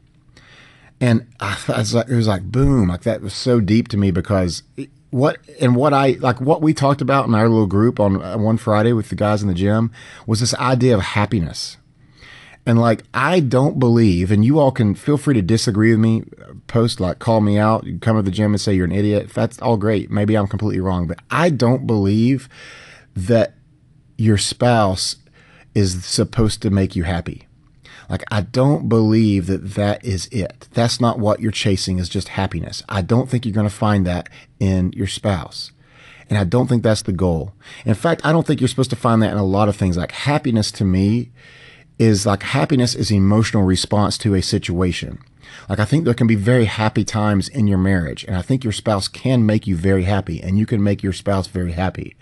And 1.01 1.27
I, 1.39 1.57
I 1.67 1.79
was 1.79 1.93
like, 1.93 2.09
it 2.09 2.15
was 2.15 2.27
like 2.27 2.51
boom, 2.51 2.89
like 2.89 3.01
that 3.01 3.21
was 3.21 3.33
so 3.33 3.59
deep 3.59 3.87
to 3.89 3.97
me 3.97 4.11
because 4.11 4.63
what 5.11 5.37
and 5.59 5.75
what 5.75 5.93
I 5.93 6.11
like 6.19 6.39
what 6.39 6.61
we 6.61 6.73
talked 6.73 7.01
about 7.01 7.27
in 7.27 7.35
our 7.35 7.49
little 7.49 7.65
group 7.65 7.99
on 7.99 8.21
uh, 8.21 8.37
one 8.37 8.57
Friday 8.57 8.93
with 8.93 9.09
the 9.09 9.15
guys 9.15 9.41
in 9.41 9.47
the 9.47 9.53
gym 9.53 9.91
was 10.27 10.39
this 10.39 10.53
idea 10.55 10.95
of 10.95 11.01
happiness. 11.01 11.77
And 12.65 12.79
like 12.79 13.03
I 13.13 13.39
don't 13.39 13.79
believe, 13.79 14.29
and 14.29 14.45
you 14.45 14.59
all 14.59 14.71
can 14.71 14.93
feel 14.93 15.17
free 15.17 15.33
to 15.33 15.41
disagree 15.41 15.91
with 15.91 15.99
me, 15.99 16.23
post 16.67 16.99
like 16.99 17.17
call 17.19 17.41
me 17.41 17.57
out, 17.57 17.85
you 17.85 17.97
come 17.97 18.17
to 18.17 18.21
the 18.21 18.29
gym 18.29 18.53
and 18.53 18.61
say 18.61 18.73
you're 18.73 18.85
an 18.85 18.91
idiot. 18.91 19.31
That's 19.33 19.59
all 19.59 19.77
great. 19.77 20.11
Maybe 20.11 20.35
I'm 20.35 20.47
completely 20.47 20.81
wrong, 20.81 21.07
but 21.07 21.19
I 21.31 21.49
don't 21.49 21.87
believe 21.87 22.47
that 23.15 23.55
your 24.17 24.37
spouse 24.37 25.15
is 25.79 26.05
supposed 26.05 26.61
to 26.61 26.69
make 26.69 26.95
you 26.95 27.03
happy. 27.03 27.47
Like, 28.09 28.23
I 28.31 28.41
don't 28.41 28.89
believe 28.89 29.47
that 29.47 29.75
that 29.75 30.03
is 30.03 30.27
it. 30.27 30.67
That's 30.73 30.99
not 30.99 31.19
what 31.19 31.39
you're 31.39 31.51
chasing 31.51 31.99
is 31.99 32.09
just 32.09 32.29
happiness. 32.29 32.83
I 32.89 33.01
don't 33.01 33.29
think 33.29 33.45
you're 33.45 33.53
going 33.53 33.69
to 33.69 33.73
find 33.73 34.05
that 34.07 34.29
in 34.59 34.91
your 34.93 35.07
spouse. 35.07 35.71
And 36.29 36.37
I 36.37 36.43
don't 36.43 36.67
think 36.67 36.83
that's 36.83 37.03
the 37.03 37.11
goal. 37.11 37.53
In 37.85 37.93
fact, 37.93 38.21
I 38.23 38.31
don't 38.31 38.45
think 38.45 38.61
you're 38.61 38.67
supposed 38.67 38.89
to 38.91 38.95
find 38.95 39.21
that 39.21 39.31
in 39.31 39.37
a 39.37 39.43
lot 39.43 39.69
of 39.69 39.75
things. 39.75 39.97
Like 39.97 40.11
happiness 40.11 40.71
to 40.73 40.85
me 40.85 41.31
is 41.97 42.25
like 42.25 42.43
happiness 42.43 42.95
is 42.95 43.11
emotional 43.11 43.63
response 43.63 44.17
to 44.19 44.35
a 44.35 44.41
situation. 44.41 45.19
Like 45.67 45.79
I 45.79 45.85
think 45.85 46.05
there 46.05 46.13
can 46.13 46.27
be 46.27 46.35
very 46.35 46.65
happy 46.65 47.03
times 47.03 47.49
in 47.49 47.67
your 47.67 47.79
marriage 47.79 48.23
and 48.23 48.35
I 48.35 48.43
think 48.43 48.63
your 48.63 48.73
spouse 48.73 49.07
can 49.07 49.45
make 49.45 49.65
you 49.65 49.75
very 49.75 50.03
happy 50.03 50.41
and 50.41 50.57
you 50.57 50.65
can 50.65 50.83
make 50.83 51.01
your 51.01 51.13
spouse 51.13 51.47
very 51.47 51.71
happy. 51.71 52.15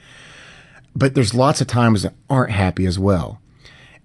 But 0.95 1.13
there's 1.13 1.35
lots 1.35 1.61
of 1.61 1.67
times 1.67 2.03
that 2.03 2.13
aren't 2.29 2.51
happy 2.51 2.85
as 2.85 2.97
well. 2.97 3.39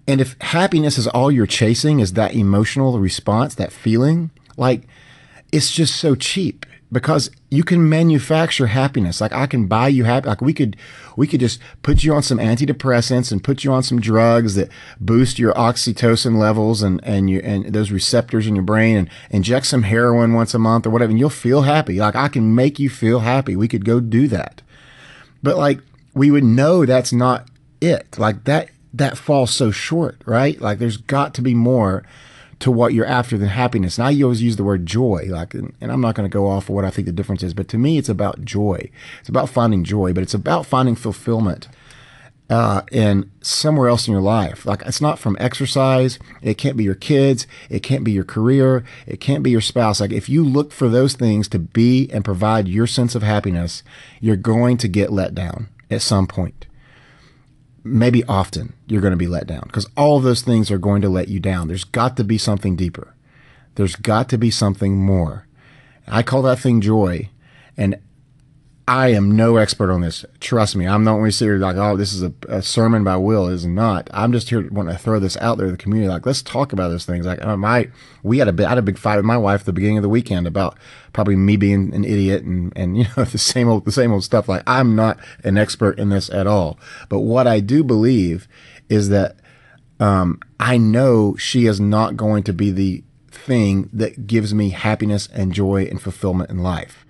And 0.07 0.19
if 0.19 0.35
happiness 0.41 0.97
is 0.97 1.07
all 1.07 1.31
you're 1.31 1.45
chasing, 1.45 1.99
is 1.99 2.13
that 2.13 2.35
emotional 2.35 2.99
response, 2.99 3.55
that 3.55 3.71
feeling, 3.71 4.31
like 4.57 4.83
it's 5.51 5.71
just 5.71 5.95
so 5.95 6.15
cheap 6.15 6.65
because 6.91 7.31
you 7.49 7.63
can 7.63 7.89
manufacture 7.89 8.67
happiness. 8.67 9.19
Like 9.19 9.33
I 9.33 9.47
can 9.47 9.67
buy 9.67 9.87
you 9.87 10.03
happy. 10.03 10.27
Like 10.27 10.41
we 10.41 10.53
could, 10.53 10.77
we 11.17 11.25
could 11.25 11.39
just 11.39 11.59
put 11.81 12.03
you 12.03 12.13
on 12.13 12.21
some 12.21 12.37
antidepressants 12.37 13.31
and 13.31 13.43
put 13.43 13.63
you 13.63 13.71
on 13.73 13.81
some 13.81 13.99
drugs 13.99 14.55
that 14.55 14.69
boost 14.99 15.39
your 15.39 15.53
oxytocin 15.53 16.37
levels 16.37 16.83
and 16.83 17.03
and 17.03 17.29
you 17.29 17.39
and 17.39 17.65
those 17.73 17.91
receptors 17.91 18.45
in 18.45 18.55
your 18.55 18.63
brain 18.63 18.95
and 18.95 19.09
inject 19.31 19.65
some 19.65 19.83
heroin 19.83 20.33
once 20.33 20.53
a 20.53 20.59
month 20.59 20.85
or 20.85 20.91
whatever, 20.91 21.09
and 21.09 21.19
you'll 21.19 21.29
feel 21.29 21.63
happy. 21.63 21.99
Like 21.99 22.15
I 22.15 22.27
can 22.27 22.53
make 22.53 22.79
you 22.79 22.89
feel 22.89 23.19
happy. 23.19 23.55
We 23.55 23.67
could 23.67 23.85
go 23.85 23.99
do 23.99 24.27
that, 24.27 24.61
but 25.41 25.57
like 25.57 25.79
we 26.13 26.29
would 26.29 26.43
know 26.43 26.85
that's 26.85 27.13
not 27.13 27.47
it. 27.81 28.17
Like 28.19 28.43
that 28.43 28.69
that 28.93 29.17
falls 29.17 29.51
so 29.51 29.71
short, 29.71 30.21
right? 30.25 30.59
Like 30.61 30.79
there's 30.79 30.97
got 30.97 31.33
to 31.35 31.41
be 31.41 31.55
more 31.55 32.03
to 32.59 32.71
what 32.71 32.93
you're 32.93 33.05
after 33.05 33.37
than 33.37 33.49
happiness. 33.49 33.97
Now 33.97 34.07
you 34.07 34.25
always 34.25 34.41
use 34.41 34.55
the 34.55 34.63
word 34.63 34.85
joy, 34.85 35.25
like, 35.27 35.53
and, 35.53 35.73
I'm 35.81 36.01
not 36.01 36.15
going 36.15 36.29
to 36.29 36.33
go 36.33 36.47
off 36.47 36.69
of 36.69 36.75
what 36.75 36.85
I 36.85 36.91
think 36.91 37.07
the 37.07 37.11
difference 37.11 37.43
is, 37.43 37.53
but 37.53 37.67
to 37.69 37.77
me, 37.77 37.97
it's 37.97 38.09
about 38.09 38.45
joy. 38.45 38.89
It's 39.19 39.29
about 39.29 39.49
finding 39.49 39.83
joy, 39.83 40.13
but 40.13 40.23
it's 40.23 40.33
about 40.33 40.65
finding 40.65 40.95
fulfillment 40.95 41.67
uh, 42.49 42.83
in 42.91 43.31
somewhere 43.41 43.89
else 43.89 44.07
in 44.07 44.11
your 44.11 44.21
life. 44.21 44.65
Like 44.65 44.81
it's 44.83 45.01
not 45.01 45.17
from 45.19 45.35
exercise. 45.39 46.19
It 46.41 46.57
can't 46.57 46.77
be 46.77 46.83
your 46.83 46.95
kids. 46.95 47.47
It 47.69 47.81
can't 47.81 48.03
be 48.03 48.11
your 48.11 48.23
career. 48.23 48.83
It 49.07 49.19
can't 49.19 49.43
be 49.43 49.51
your 49.51 49.61
spouse. 49.61 49.99
Like 49.99 50.11
if 50.11 50.29
you 50.29 50.43
look 50.43 50.71
for 50.71 50.87
those 50.87 51.15
things 51.15 51.47
to 51.49 51.59
be 51.59 52.09
and 52.11 52.23
provide 52.23 52.67
your 52.67 52.87
sense 52.87 53.15
of 53.15 53.23
happiness, 53.23 53.81
you're 54.21 54.35
going 54.35 54.77
to 54.77 54.87
get 54.87 55.11
let 55.11 55.33
down 55.33 55.67
at 55.89 56.01
some 56.01 56.27
point 56.27 56.65
maybe 57.83 58.23
often 58.25 58.73
you're 58.87 59.01
going 59.01 59.11
to 59.11 59.17
be 59.17 59.27
let 59.27 59.47
down 59.47 59.63
because 59.63 59.87
all 59.97 60.19
those 60.19 60.41
things 60.41 60.71
are 60.71 60.77
going 60.77 61.01
to 61.01 61.09
let 61.09 61.27
you 61.27 61.39
down. 61.39 61.67
There's 61.67 61.83
got 61.83 62.17
to 62.17 62.23
be 62.23 62.37
something 62.37 62.75
deeper. 62.75 63.13
There's 63.75 63.95
got 63.95 64.29
to 64.29 64.37
be 64.37 64.51
something 64.51 64.97
more. 64.97 65.47
I 66.07 66.23
call 66.23 66.41
that 66.43 66.59
thing 66.59 66.81
joy. 66.81 67.29
And 67.75 67.97
I 68.85 69.09
am 69.09 69.31
no 69.31 69.55
expert 69.55 69.91
on 69.91 70.01
this. 70.01 70.25
Trust 70.41 70.75
me, 70.75 70.85
I'm 70.85 71.05
not 71.05 71.15
only 71.15 71.31
sitting 71.31 71.53
here 71.53 71.57
like, 71.57 71.77
oh, 71.77 71.95
this 71.95 72.11
is 72.11 72.21
a, 72.21 72.33
a, 72.49 72.61
sermon 72.61 73.05
by 73.05 73.15
Will. 73.15 73.47
It 73.47 73.53
is 73.53 73.65
not. 73.65 74.09
I'm 74.13 74.33
just 74.33 74.49
here 74.49 74.67
wanting 74.69 74.93
to 74.93 75.01
throw 75.01 75.19
this 75.19 75.37
out 75.37 75.57
there 75.57 75.67
to 75.67 75.71
the 75.71 75.77
community. 75.77 76.09
Like, 76.09 76.25
let's 76.25 76.41
talk 76.41 76.73
about 76.73 76.89
those 76.89 77.05
things. 77.05 77.25
Like, 77.25 77.41
uh, 77.41 77.55
my 77.55 77.89
we 78.23 78.39
had 78.39 78.47
a 78.47 78.65
I 78.65 78.69
had 78.69 78.77
a 78.77 78.81
big 78.81 78.97
fight 78.97 79.15
with 79.15 79.25
my 79.25 79.37
wife 79.37 79.61
at 79.61 79.65
the 79.67 79.73
beginning 79.73 79.99
of 79.99 80.03
the 80.03 80.09
weekend 80.09 80.47
about 80.47 80.77
probably 81.13 81.37
me 81.37 81.55
being 81.55 81.93
an 81.93 82.03
idiot 82.03 82.43
and 82.43 82.73
and 82.75 82.97
you 82.99 83.05
know 83.15 83.23
the 83.23 83.37
same 83.37 83.69
old 83.69 83.85
the 83.85 83.91
same 83.91 84.11
old 84.11 84.25
stuff. 84.25 84.49
Like, 84.49 84.63
I'm 84.67 84.97
not 84.97 85.17
an 85.45 85.57
expert 85.57 85.97
in 85.97 86.09
this 86.09 86.29
at 86.29 86.45
all. 86.45 86.77
But 87.07 87.19
what 87.21 87.47
I 87.47 87.61
do 87.61 87.85
believe 87.85 88.49
is 88.89 89.07
that 89.09 89.37
um, 90.01 90.41
I 90.59 90.77
know 90.77 91.37
she 91.37 91.67
is 91.67 91.79
not 91.79 92.17
going 92.17 92.43
to 92.43 92.53
be 92.53 92.69
the 92.69 93.03
thing 93.31 93.89
that 93.93 94.27
gives 94.27 94.53
me 94.53 94.69
happiness 94.69 95.29
and 95.33 95.53
joy 95.53 95.83
and 95.83 96.01
fulfillment 96.01 96.49
in 96.49 96.59
life. 96.59 97.05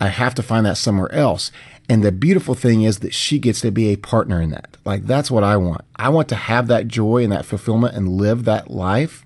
I 0.00 0.08
have 0.08 0.34
to 0.34 0.42
find 0.42 0.66
that 0.66 0.76
somewhere 0.76 1.12
else. 1.12 1.50
And 1.88 2.02
the 2.02 2.12
beautiful 2.12 2.54
thing 2.54 2.82
is 2.82 2.98
that 2.98 3.14
she 3.14 3.38
gets 3.38 3.60
to 3.60 3.70
be 3.70 3.88
a 3.88 3.96
partner 3.96 4.40
in 4.40 4.50
that. 4.50 4.76
Like, 4.84 5.06
that's 5.06 5.30
what 5.30 5.44
I 5.44 5.56
want. 5.56 5.82
I 5.96 6.08
want 6.08 6.28
to 6.30 6.36
have 6.36 6.66
that 6.66 6.88
joy 6.88 7.22
and 7.22 7.32
that 7.32 7.46
fulfillment 7.46 7.94
and 7.94 8.08
live 8.08 8.44
that 8.44 8.70
life 8.70 9.24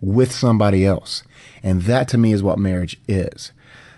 with 0.00 0.32
somebody 0.32 0.84
else. 0.84 1.22
And 1.62 1.82
that 1.82 2.08
to 2.08 2.18
me 2.18 2.32
is 2.32 2.42
what 2.42 2.58
marriage 2.58 3.00
is. 3.06 3.52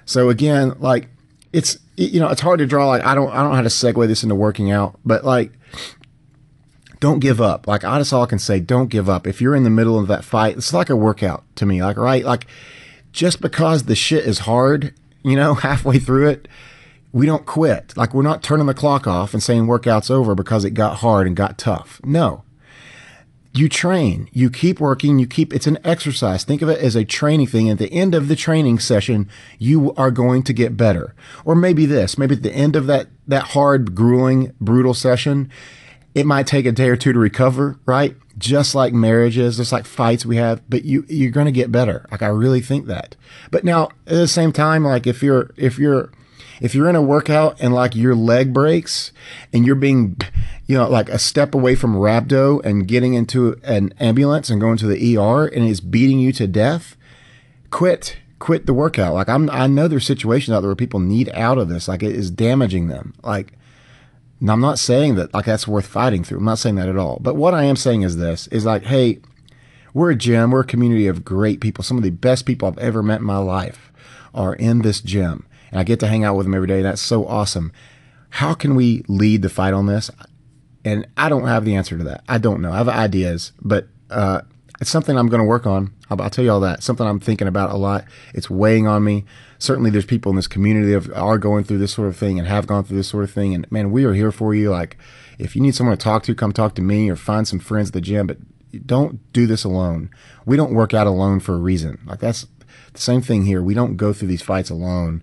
So 0.04 0.28
again, 0.28 0.74
like, 0.78 1.08
it's, 1.52 1.78
you 1.96 2.20
know, 2.20 2.28
it's 2.28 2.40
hard 2.40 2.58
to 2.58 2.66
draw. 2.66 2.88
Like, 2.88 3.04
I 3.04 3.14
don't, 3.14 3.30
I 3.30 3.36
don't 3.36 3.50
know 3.50 3.56
how 3.56 3.62
to 3.62 3.68
segue 3.68 4.06
this 4.06 4.22
into 4.22 4.34
working 4.34 4.70
out, 4.70 4.98
but 5.04 5.24
like, 5.24 5.52
don't 7.00 7.18
give 7.18 7.40
up. 7.40 7.66
Like, 7.66 7.82
I 7.82 7.98
just 7.98 8.12
all 8.12 8.26
can 8.26 8.38
say, 8.38 8.60
don't 8.60 8.88
give 8.88 9.08
up. 9.08 9.26
If 9.26 9.40
you're 9.40 9.56
in 9.56 9.64
the 9.64 9.70
middle 9.70 9.98
of 9.98 10.06
that 10.08 10.24
fight, 10.24 10.56
it's 10.56 10.72
like 10.72 10.90
a 10.90 10.96
workout 10.96 11.44
to 11.56 11.66
me. 11.66 11.82
Like, 11.82 11.96
right? 11.96 12.24
Like, 12.24 12.46
just 13.12 13.40
because 13.40 13.84
the 13.84 13.94
shit 13.94 14.24
is 14.24 14.40
hard 14.40 14.94
you 15.22 15.36
know, 15.36 15.54
halfway 15.68 15.98
through 15.98 16.28
it, 16.28 16.48
we 17.12 17.26
don't 17.26 17.46
quit. 17.46 17.96
Like 17.96 18.14
we're 18.14 18.22
not 18.22 18.42
turning 18.42 18.66
the 18.66 18.74
clock 18.74 19.06
off 19.06 19.34
and 19.34 19.42
saying 19.42 19.66
workout's 19.66 20.10
over 20.10 20.34
because 20.34 20.64
it 20.64 20.70
got 20.70 20.98
hard 20.98 21.26
and 21.26 21.36
got 21.36 21.58
tough. 21.58 22.00
No. 22.04 22.44
You 23.54 23.68
train, 23.68 24.30
you 24.32 24.48
keep 24.48 24.80
working, 24.80 25.18
you 25.18 25.26
keep, 25.26 25.52
it's 25.52 25.66
an 25.66 25.78
exercise. 25.84 26.42
Think 26.42 26.62
of 26.62 26.70
it 26.70 26.80
as 26.80 26.96
a 26.96 27.04
training 27.04 27.48
thing. 27.48 27.68
At 27.68 27.76
the 27.76 27.92
end 27.92 28.14
of 28.14 28.28
the 28.28 28.36
training 28.36 28.78
session, 28.78 29.28
you 29.58 29.92
are 29.94 30.10
going 30.10 30.42
to 30.44 30.54
get 30.54 30.74
better. 30.74 31.14
Or 31.44 31.54
maybe 31.54 31.84
this, 31.84 32.16
maybe 32.16 32.34
at 32.34 32.42
the 32.42 32.54
end 32.54 32.76
of 32.76 32.86
that, 32.86 33.08
that 33.28 33.48
hard, 33.48 33.94
grueling, 33.94 34.52
brutal 34.58 34.94
session, 34.94 35.50
it 36.14 36.24
might 36.24 36.46
take 36.46 36.64
a 36.64 36.72
day 36.72 36.88
or 36.88 36.96
two 36.96 37.12
to 37.12 37.18
recover, 37.18 37.78
right? 37.84 38.16
Just 38.38 38.74
like 38.74 38.92
marriages, 38.92 39.58
just 39.58 39.72
like 39.72 39.84
fights 39.84 40.24
we 40.24 40.36
have, 40.36 40.62
but 40.68 40.84
you 40.84 41.04
you're 41.08 41.30
going 41.30 41.46
to 41.46 41.52
get 41.52 41.70
better. 41.70 42.06
Like 42.10 42.22
I 42.22 42.28
really 42.28 42.60
think 42.60 42.86
that. 42.86 43.16
But 43.50 43.64
now 43.64 43.84
at 44.06 44.14
the 44.14 44.28
same 44.28 44.52
time, 44.52 44.84
like 44.84 45.06
if 45.06 45.22
you're 45.22 45.50
if 45.56 45.78
you're 45.78 46.10
if 46.60 46.74
you're 46.74 46.88
in 46.88 46.96
a 46.96 47.02
workout 47.02 47.60
and 47.60 47.74
like 47.74 47.94
your 47.94 48.14
leg 48.14 48.52
breaks 48.52 49.12
and 49.52 49.66
you're 49.66 49.74
being 49.74 50.16
you 50.66 50.76
know 50.76 50.88
like 50.88 51.08
a 51.08 51.18
step 51.18 51.54
away 51.54 51.74
from 51.74 51.94
rhabdo 51.94 52.64
and 52.64 52.88
getting 52.88 53.14
into 53.14 53.60
an 53.64 53.92
ambulance 53.98 54.48
and 54.48 54.60
going 54.60 54.78
to 54.78 54.86
the 54.86 55.16
ER 55.16 55.46
and 55.46 55.68
it's 55.68 55.80
beating 55.80 56.18
you 56.18 56.32
to 56.32 56.46
death, 56.46 56.96
quit 57.70 58.16
quit 58.38 58.66
the 58.66 58.74
workout. 58.74 59.14
Like 59.14 59.28
I'm 59.28 59.50
I 59.50 59.66
know 59.66 59.88
there's 59.88 60.06
situations 60.06 60.54
out 60.54 60.60
there 60.60 60.68
where 60.68 60.76
people 60.76 61.00
need 61.00 61.28
out 61.34 61.58
of 61.58 61.68
this. 61.68 61.86
Like 61.86 62.02
it 62.02 62.12
is 62.12 62.30
damaging 62.30 62.88
them. 62.88 63.14
Like 63.22 63.52
now, 64.42 64.54
I'm 64.54 64.60
not 64.60 64.80
saying 64.80 65.14
that 65.14 65.32
like 65.32 65.44
that's 65.44 65.68
worth 65.68 65.86
fighting 65.86 66.24
through. 66.24 66.38
I'm 66.38 66.44
not 66.44 66.58
saying 66.58 66.74
that 66.74 66.88
at 66.88 66.96
all. 66.96 67.18
But 67.20 67.36
what 67.36 67.54
I 67.54 67.62
am 67.62 67.76
saying 67.76 68.02
is 68.02 68.16
this 68.16 68.48
is 68.48 68.64
like, 68.64 68.82
hey, 68.82 69.20
we're 69.94 70.10
a 70.10 70.16
gym, 70.16 70.50
we're 70.50 70.62
a 70.62 70.66
community 70.66 71.06
of 71.06 71.24
great 71.24 71.60
people. 71.60 71.84
Some 71.84 71.96
of 71.96 72.02
the 72.02 72.10
best 72.10 72.44
people 72.44 72.66
I've 72.66 72.78
ever 72.78 73.04
met 73.04 73.20
in 73.20 73.26
my 73.26 73.38
life 73.38 73.92
are 74.34 74.56
in 74.56 74.82
this 74.82 75.00
gym. 75.00 75.46
And 75.70 75.78
I 75.78 75.84
get 75.84 76.00
to 76.00 76.08
hang 76.08 76.24
out 76.24 76.34
with 76.34 76.46
them 76.46 76.54
every 76.54 76.66
day. 76.66 76.82
That's 76.82 77.00
so 77.00 77.24
awesome. 77.24 77.72
How 78.30 78.52
can 78.52 78.74
we 78.74 79.04
lead 79.06 79.42
the 79.42 79.48
fight 79.48 79.74
on 79.74 79.86
this? 79.86 80.10
And 80.84 81.06
I 81.16 81.28
don't 81.28 81.46
have 81.46 81.64
the 81.64 81.76
answer 81.76 81.96
to 81.96 82.02
that. 82.02 82.24
I 82.28 82.38
don't 82.38 82.60
know. 82.60 82.72
I 82.72 82.78
have 82.78 82.88
ideas, 82.88 83.52
but 83.60 83.86
uh, 84.10 84.40
it's 84.82 84.90
something 84.90 85.16
I'm 85.16 85.28
going 85.28 85.40
to 85.40 85.46
work 85.48 85.64
on. 85.64 85.94
I'll, 86.10 86.20
I'll, 86.20 86.28
tell 86.28 86.44
you 86.44 86.50
all 86.50 86.58
that. 86.60 86.82
Something 86.82 87.06
I'm 87.06 87.20
thinking 87.20 87.46
about 87.46 87.70
a 87.70 87.76
lot. 87.76 88.04
It's 88.34 88.50
weighing 88.50 88.88
on 88.88 89.04
me. 89.04 89.24
Certainly, 89.60 89.90
there's 89.90 90.04
people 90.04 90.30
in 90.30 90.36
this 90.36 90.48
community 90.48 90.92
that 90.92 91.14
are 91.14 91.38
going 91.38 91.62
through 91.62 91.78
this 91.78 91.92
sort 91.92 92.08
of 92.08 92.16
thing 92.16 92.36
and 92.36 92.48
have 92.48 92.66
gone 92.66 92.82
through 92.82 92.96
this 92.96 93.06
sort 93.06 93.22
of 93.22 93.30
thing. 93.30 93.54
And 93.54 93.70
man, 93.70 93.92
we 93.92 94.02
are 94.02 94.12
here 94.12 94.32
for 94.32 94.56
you. 94.56 94.70
Like, 94.70 94.98
if 95.38 95.54
you 95.54 95.62
need 95.62 95.76
someone 95.76 95.96
to 95.96 96.02
talk 96.02 96.24
to, 96.24 96.34
come 96.34 96.52
talk 96.52 96.74
to 96.74 96.82
me 96.82 97.08
or 97.08 97.14
find 97.14 97.46
some 97.46 97.60
friends 97.60 97.90
at 97.90 97.94
the 97.94 98.00
gym. 98.00 98.26
But 98.26 98.38
don't 98.84 99.32
do 99.32 99.46
this 99.46 99.62
alone. 99.62 100.10
We 100.44 100.56
don't 100.56 100.74
work 100.74 100.92
out 100.92 101.06
alone 101.06 101.38
for 101.38 101.54
a 101.54 101.58
reason. 101.58 102.00
Like 102.04 102.18
that's 102.18 102.48
The 102.92 103.00
same 103.00 103.22
thing 103.22 103.44
here. 103.44 103.62
We 103.62 103.74
don't 103.74 103.96
go 103.96 104.12
through 104.12 104.28
these 104.28 104.42
fights 104.42 104.68
alone. 104.68 105.22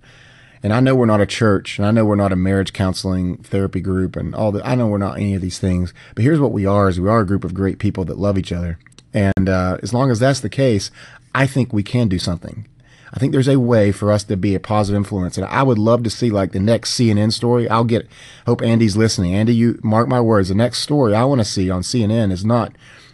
And 0.62 0.74
I 0.74 0.82
know 0.82 0.94
we're 0.94 1.06
not 1.06 1.22
a 1.22 1.26
church, 1.26 1.80
and 1.80 1.86
I 1.86 1.92
know 1.92 2.04
we're 2.04 2.16
not 2.16 2.34
a 2.34 2.38
marriage 2.38 2.74
counseling 2.74 3.38
therapy 3.38 3.80
group, 3.80 4.18
and 4.18 4.36
all 4.36 4.52
that. 4.52 4.68
I 4.68 4.76
know 4.76 4.88
we're 4.88 4.98
not 4.98 5.18
any 5.18 5.34
of 5.34 5.42
these 5.42 5.58
things. 5.58 5.94
But 6.16 6.24
here's 6.24 6.40
what 6.40 6.52
we 6.52 6.66
are: 6.66 6.90
is 6.90 7.00
we 7.00 7.08
are 7.08 7.22
a 7.22 7.26
group 7.26 7.46
of 7.46 7.54
great 7.54 7.80
people 7.80 8.04
that 8.06 8.18
love 8.18 8.38
each 8.38 8.52
other. 8.52 8.78
And 9.14 9.50
uh, 9.50 9.78
as 9.82 9.94
long 9.94 10.12
as 10.12 10.20
that's 10.20 10.40
the 10.40 10.50
case, 10.50 10.92
I 11.34 11.48
think 11.48 11.74
we 11.74 11.84
can 11.84 12.08
do 12.08 12.20
something. 12.20 12.68
I 13.14 13.20
think 13.20 13.32
there's 13.32 13.48
a 13.48 13.60
way 13.60 13.92
for 13.92 14.12
us 14.12 14.24
to 14.26 14.38
be 14.38 14.54
a 14.54 14.60
positive 14.60 14.98
influence. 14.98 15.38
And 15.38 15.46
I 15.48 15.64
would 15.64 15.80
love 15.80 16.04
to 16.04 16.10
see 16.10 16.30
like 16.30 16.52
the 16.52 16.60
next 16.60 16.92
CNN 16.92 17.34
story. 17.34 17.68
I'll 17.68 17.84
get, 17.84 18.08
hope 18.46 18.62
Andy's 18.62 18.98
listening. 18.98 19.34
Andy, 19.34 19.56
you 19.56 19.80
mark 19.84 20.08
my 20.08 20.22
words. 20.22 20.50
The 20.50 20.56
next 20.56 20.80
story 20.80 21.16
I 21.16 21.24
want 21.24 21.40
to 21.40 21.46
see 21.46 21.70
on 21.70 21.82
CNN 21.82 22.32
is 22.32 22.46
not 22.46 22.74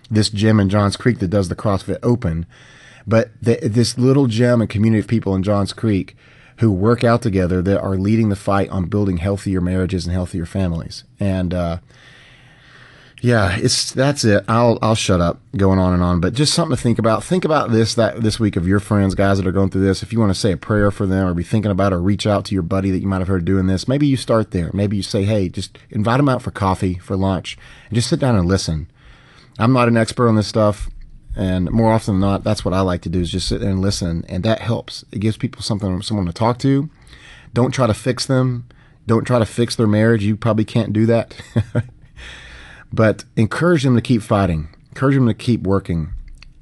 this 0.10 0.30
gym 0.30 0.60
in 0.60 0.70
Johns 0.70 0.98
Creek 0.98 1.20
that 1.20 1.30
does 1.30 1.50
the 1.50 1.56
CrossFit 1.56 2.00
Open, 2.04 2.46
but 3.08 3.32
the, 3.42 3.58
this 3.62 3.98
little 3.98 4.28
gym 4.28 4.62
and 4.62 4.70
community 4.70 5.00
of 5.00 5.08
people 5.08 5.34
in 5.34 5.44
Johns 5.44 5.74
Creek 5.74 6.16
who 6.58 6.72
work 6.72 7.04
out 7.04 7.22
together 7.22 7.62
that 7.62 7.82
are 7.82 7.98
leading 7.98 8.30
the 8.30 8.36
fight 8.36 8.70
on 8.70 8.86
building 8.86 9.18
healthier 9.18 9.62
marriages 9.62 10.06
and 10.06 10.14
healthier 10.14 10.46
families. 10.46 11.04
And, 11.20 11.54
uh, 11.54 11.80
yeah, 13.26 13.58
it's 13.58 13.92
that's 13.92 14.24
it. 14.24 14.46
I'll 14.48 14.78
I'll 14.84 14.94
shut 14.94 15.20
up 15.20 15.40
going 15.58 15.80
on 15.80 15.96
and 15.96 16.04
on, 16.04 16.20
but 16.20 16.34
just 16.34 16.54
something 16.54 16.78
to 16.78 16.82
think 16.82 17.00
about. 17.00 17.24
Think 17.24 17.44
about 17.44 17.72
this 17.72 17.96
that 17.96 18.22
this 18.22 18.40
week 18.40 18.56
of 18.56 18.68
your 18.68 18.80
friends, 18.80 19.16
guys 19.16 19.40
that 19.40 19.48
are 19.48 19.52
going 19.52 19.72
through 19.72 19.84
this. 19.84 20.04
If 20.04 20.14
you 20.14 20.20
want 20.20 20.30
to 20.30 20.40
say 20.40 20.52
a 20.52 20.58
prayer 20.58 20.92
for 20.92 21.08
them 21.08 21.28
or 21.28 21.34
be 21.34 21.42
thinking 21.42 21.72
about 21.72 21.92
or 21.92 22.00
reach 22.00 22.28
out 22.28 22.46
to 22.46 22.54
your 22.54 22.62
buddy 22.62 22.92
that 22.92 23.00
you 23.00 23.08
might 23.08 23.18
have 23.18 23.28
heard 23.28 23.44
doing 23.44 23.66
this, 23.66 23.88
maybe 23.88 24.06
you 24.06 24.16
start 24.16 24.52
there. 24.52 24.70
Maybe 24.76 24.96
you 24.96 25.02
say, 25.02 25.24
"Hey, 25.24 25.50
just 25.50 25.80
invite 25.90 26.18
them 26.18 26.30
out 26.30 26.44
for 26.44 26.52
coffee, 26.52 27.00
for 27.00 27.18
lunch, 27.18 27.58
and 27.90 27.96
just 27.96 28.10
sit 28.10 28.20
down 28.20 28.36
and 28.36 28.48
listen." 28.48 28.92
I'm 29.58 29.74
not 29.74 29.88
an 29.88 29.98
expert 29.98 30.28
on 30.28 30.36
this 30.36 30.48
stuff, 30.48 30.88
and 31.36 31.72
more 31.72 31.92
often 31.94 32.20
than 32.20 32.30
not, 32.30 32.44
that's 32.44 32.64
what 32.64 32.76
I 32.76 32.82
like 32.82 33.02
to 33.02 33.10
do 33.10 33.22
is 33.22 33.32
just 33.32 33.48
sit 33.48 33.60
there 33.60 33.72
and 33.72 33.82
listen, 33.82 34.24
and 34.30 34.44
that 34.44 34.60
helps. 34.60 35.04
It 35.12 35.18
gives 35.18 35.36
people 35.36 35.64
something 35.64 36.00
someone 36.04 36.28
to 36.28 36.34
talk 36.34 36.60
to. 36.60 36.92
Don't 37.54 37.72
try 37.72 37.88
to 37.88 37.94
fix 37.96 38.28
them. 38.28 38.68
Don't 39.08 39.26
try 39.26 39.40
to 39.40 39.46
fix 39.48 39.76
their 39.76 39.88
marriage. 39.88 40.24
You 40.24 40.36
probably 40.36 40.66
can't 40.66 40.94
do 40.94 41.08
that. 41.08 41.34
but 42.96 43.26
encourage 43.36 43.84
them 43.84 43.96
to 43.96 44.02
keep 44.02 44.22
fighting, 44.22 44.70
encourage 44.90 45.16
them 45.16 45.28
to 45.28 45.34
keep 45.34 45.62
working. 45.64 46.14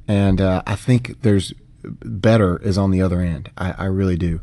And 0.07 0.41
uh, 0.41 0.63
I 0.67 0.75
think 0.75 1.21
there's 1.21 1.53
better 1.83 2.57
is 2.61 2.77
on 2.77 2.91
the 2.91 3.01
other 3.01 3.21
end. 3.21 3.49
I, 3.57 3.71
I 3.77 3.85
really 3.85 4.17
do. 4.17 4.41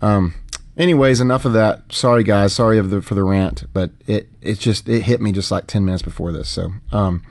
Um, 0.00 0.34
anyways, 0.76 1.20
enough 1.20 1.44
of 1.44 1.52
that. 1.52 1.92
Sorry, 1.92 2.24
guys. 2.24 2.52
Sorry 2.52 2.80
the, 2.80 3.02
for 3.02 3.14
the 3.14 3.24
rant, 3.24 3.64
but 3.72 3.90
it 4.06 4.28
it 4.40 4.58
just 4.58 4.88
it 4.88 5.02
hit 5.02 5.20
me 5.20 5.32
just 5.32 5.50
like 5.50 5.66
ten 5.66 5.84
minutes 5.84 6.02
before 6.02 6.32
this. 6.32 6.48
So, 6.48 6.72
um, 6.92 7.22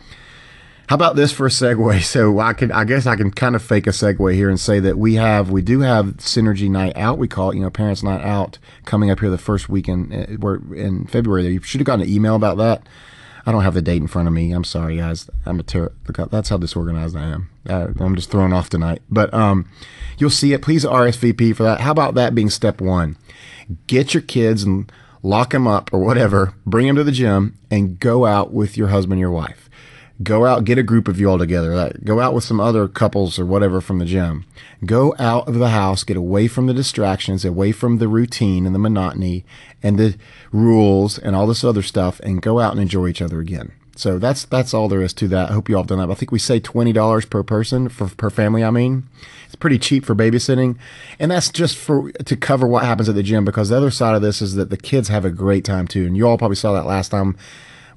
how 0.88 0.96
about 0.96 1.16
this 1.16 1.32
for 1.32 1.48
a 1.48 1.50
segue? 1.50 2.04
So 2.04 2.40
I 2.40 2.54
can 2.54 2.72
I 2.72 2.84
guess 2.84 3.06
I 3.06 3.16
can 3.16 3.32
kind 3.32 3.56
of 3.56 3.64
fake 3.64 3.88
a 3.88 3.92
segue 3.92 4.34
here 4.34 4.50
and 4.50 4.60
say 4.60 4.80
that 4.80 4.98
we 4.98 5.16
have 5.16 5.50
we 5.50 5.62
do 5.62 5.82
have 5.82 6.18
Synergy 6.18 6.70
Night 6.70 6.96
Out. 6.98 7.18
We 7.18 7.28
call 7.28 7.52
it 7.52 7.56
you 7.56 7.62
know 7.62 7.70
Parents 7.70 8.04
Night 8.04 8.22
Out 8.22 8.60
coming 8.86 9.10
up 9.10 9.20
here 9.20 9.30
the 9.30 9.38
first 9.38 9.70
weekend. 9.70 10.14
Uh, 10.14 10.38
we're 10.40 10.60
in 10.76 11.06
February. 11.08 11.48
You 11.48 11.62
should 11.62 11.82
have 11.82 11.86
gotten 11.86 12.06
an 12.06 12.10
email 12.10 12.36
about 12.36 12.58
that. 12.58 12.88
I 13.48 13.54
don't 13.54 13.64
have 13.64 13.76
the 13.76 13.82
date 13.82 14.02
in 14.02 14.08
front 14.08 14.28
of 14.28 14.34
me. 14.34 14.52
I'm 14.52 14.66
sorry, 14.66 14.98
guys. 14.98 15.30
I'm 15.46 15.58
a 15.62 15.64
ter- 15.64 15.94
that's 16.30 16.50
how 16.50 16.58
disorganized 16.58 17.16
I 17.16 17.24
am. 17.24 17.50
Uh, 17.68 17.88
I'm 17.98 18.16
just 18.18 18.30
thrown 18.30 18.52
off 18.52 18.70
tonight. 18.70 19.02
But 19.10 19.34
um, 19.34 19.70
you'll 20.18 20.30
see 20.30 20.52
it. 20.52 20.62
Please 20.62 20.84
RSVP 20.84 21.56
for 21.56 21.64
that. 21.64 21.80
How 21.80 21.92
about 21.92 22.16
that 22.16 22.36
being 22.36 22.50
step 22.50 22.82
one? 22.82 23.16
Get 23.88 24.14
your 24.14 24.22
kids 24.22 24.64
and 24.64 24.92
lock 25.24 25.52
them 25.52 25.66
up 25.66 25.90
or 25.94 26.00
whatever. 26.00 26.56
Bring 26.66 26.88
them 26.88 26.98
to 26.98 27.06
the 27.06 27.12
gym 27.14 27.58
and 27.72 27.98
go 27.98 28.26
out 28.26 28.52
with 28.52 28.76
your 28.76 28.90
husband, 28.90 29.22
your 29.22 29.32
wife 29.32 29.67
go 30.24 30.46
out, 30.46 30.64
get 30.64 30.78
a 30.78 30.84
group 30.84 31.08
of 31.08 31.20
you 31.20 31.30
all 31.30 31.38
together. 31.38 31.76
Like, 31.76 32.04
go 32.04 32.20
out 32.20 32.34
with 32.34 32.44
some 32.44 32.60
other 32.60 32.88
couples 32.88 33.38
or 33.38 33.46
whatever 33.46 33.82
from 33.82 34.00
the 34.00 34.06
gym. 34.06 34.46
Go 34.86 35.16
out 35.20 35.48
of 35.48 35.56
the 35.56 35.70
house, 35.70 36.04
get 36.04 36.18
away 36.18 36.48
from 36.48 36.68
the 36.68 36.74
distractions, 36.74 37.46
away 37.46 37.72
from 37.72 37.98
the 37.98 38.08
routine 38.08 38.66
and 38.66 38.74
the 38.74 38.80
monotony 38.80 39.46
and 39.84 39.98
the 40.00 40.16
rules 40.52 41.18
and 41.18 41.36
all 41.36 41.48
this 41.48 41.64
other 41.64 41.84
stuff, 41.84 42.20
and 42.22 42.42
go 42.42 42.60
out 42.60 42.72
and 42.72 42.82
enjoy 42.82 43.08
each 43.08 43.22
other 43.22 43.40
again. 43.40 43.72
So 43.96 44.20
that's 44.20 44.46
that's 44.46 44.76
all 44.76 44.88
there 44.88 45.02
is 45.02 45.14
to 45.14 45.28
that. 45.30 45.50
I 45.50 45.54
hope 45.54 45.68
you 45.68 45.76
all 45.76 45.82
have 45.82 45.88
done 45.88 45.98
that. 45.98 46.12
I 46.12 46.14
think 46.14 46.32
we 46.32 46.38
say 46.38 46.60
twenty 46.60 46.94
dollars 46.94 47.26
per 47.26 47.42
person 47.42 47.90
for 47.90 48.08
per 48.08 48.30
family. 48.30 48.64
I 48.64 48.70
mean, 48.70 49.08
it's 49.46 49.56
pretty 49.56 49.80
cheap 49.80 50.06
for 50.06 50.14
babysitting, 50.14 50.78
and 51.18 51.32
that's 51.32 51.50
just 51.50 51.76
for 51.76 52.12
to 52.12 52.36
cover 52.36 52.68
what 52.68 52.86
happens 52.86 53.10
at 53.10 53.16
the 53.16 53.24
gym. 53.24 53.44
Because 53.44 53.70
the 53.70 53.78
other 53.78 53.90
side 53.90 54.16
of 54.16 54.22
this 54.22 54.40
is 54.40 54.54
that 54.54 54.70
the 54.70 54.78
kids 54.78 55.08
have 55.08 55.26
a 55.26 55.32
great 55.32 55.66
time 55.66 55.88
too, 55.88 56.06
and 56.06 56.16
you 56.16 56.28
all 56.28 56.38
probably 56.38 56.56
saw 56.56 56.74
that 56.74 56.86
last 56.86 57.10
time 57.10 57.36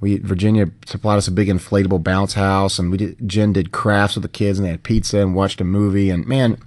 we 0.00 0.18
Virginia 0.18 0.70
supplied 0.86 1.16
us 1.16 1.28
a 1.28 1.32
big 1.32 1.48
inflatable 1.48 2.02
bounce 2.02 2.34
house, 2.34 2.78
and 2.78 2.90
we 2.90 2.96
did, 2.98 3.28
Jen 3.28 3.52
did 3.52 3.72
crafts 3.72 4.16
with 4.16 4.22
the 4.22 4.28
kids, 4.28 4.58
and 4.58 4.66
they 4.66 4.70
had 4.70 4.82
pizza 4.82 5.18
and 5.18 5.34
watched 5.34 5.60
a 5.60 5.64
movie. 5.64 6.10
And 6.10 6.26
man, 6.26 6.58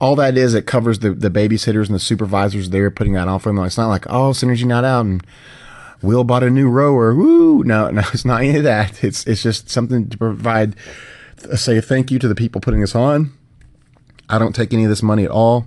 all 0.00 0.16
that 0.16 0.36
is 0.36 0.54
it 0.54 0.66
covers 0.66 0.98
the 0.98 1.12
the 1.12 1.30
babysitters 1.30 1.86
and 1.86 1.94
the 1.94 2.00
supervisors 2.00 2.70
there 2.70 2.90
putting 2.90 3.12
that 3.14 3.28
on 3.28 3.38
for 3.38 3.50
them. 3.50 3.64
It's 3.64 3.78
not 3.78 3.88
like 3.88 4.06
oh 4.08 4.30
synergy 4.30 4.64
not 4.64 4.84
out 4.84 5.06
and 5.06 5.24
Will 6.02 6.24
bought 6.24 6.42
a 6.42 6.50
new 6.50 6.68
rower. 6.68 7.14
Woo! 7.14 7.62
No, 7.62 7.90
no, 7.92 8.02
it's 8.12 8.24
not 8.24 8.42
any 8.42 8.56
of 8.56 8.64
that. 8.64 9.02
It's 9.02 9.26
it's 9.26 9.42
just 9.42 9.70
something 9.70 10.08
to 10.08 10.18
provide. 10.18 10.74
Say 11.54 11.80
thank 11.80 12.10
you 12.10 12.18
to 12.18 12.28
the 12.28 12.34
people 12.34 12.60
putting 12.60 12.80
this 12.80 12.94
on. 12.94 13.32
I 14.28 14.38
don't 14.38 14.54
take 14.54 14.72
any 14.72 14.84
of 14.84 14.90
this 14.90 15.02
money 15.02 15.24
at 15.24 15.30
all 15.30 15.66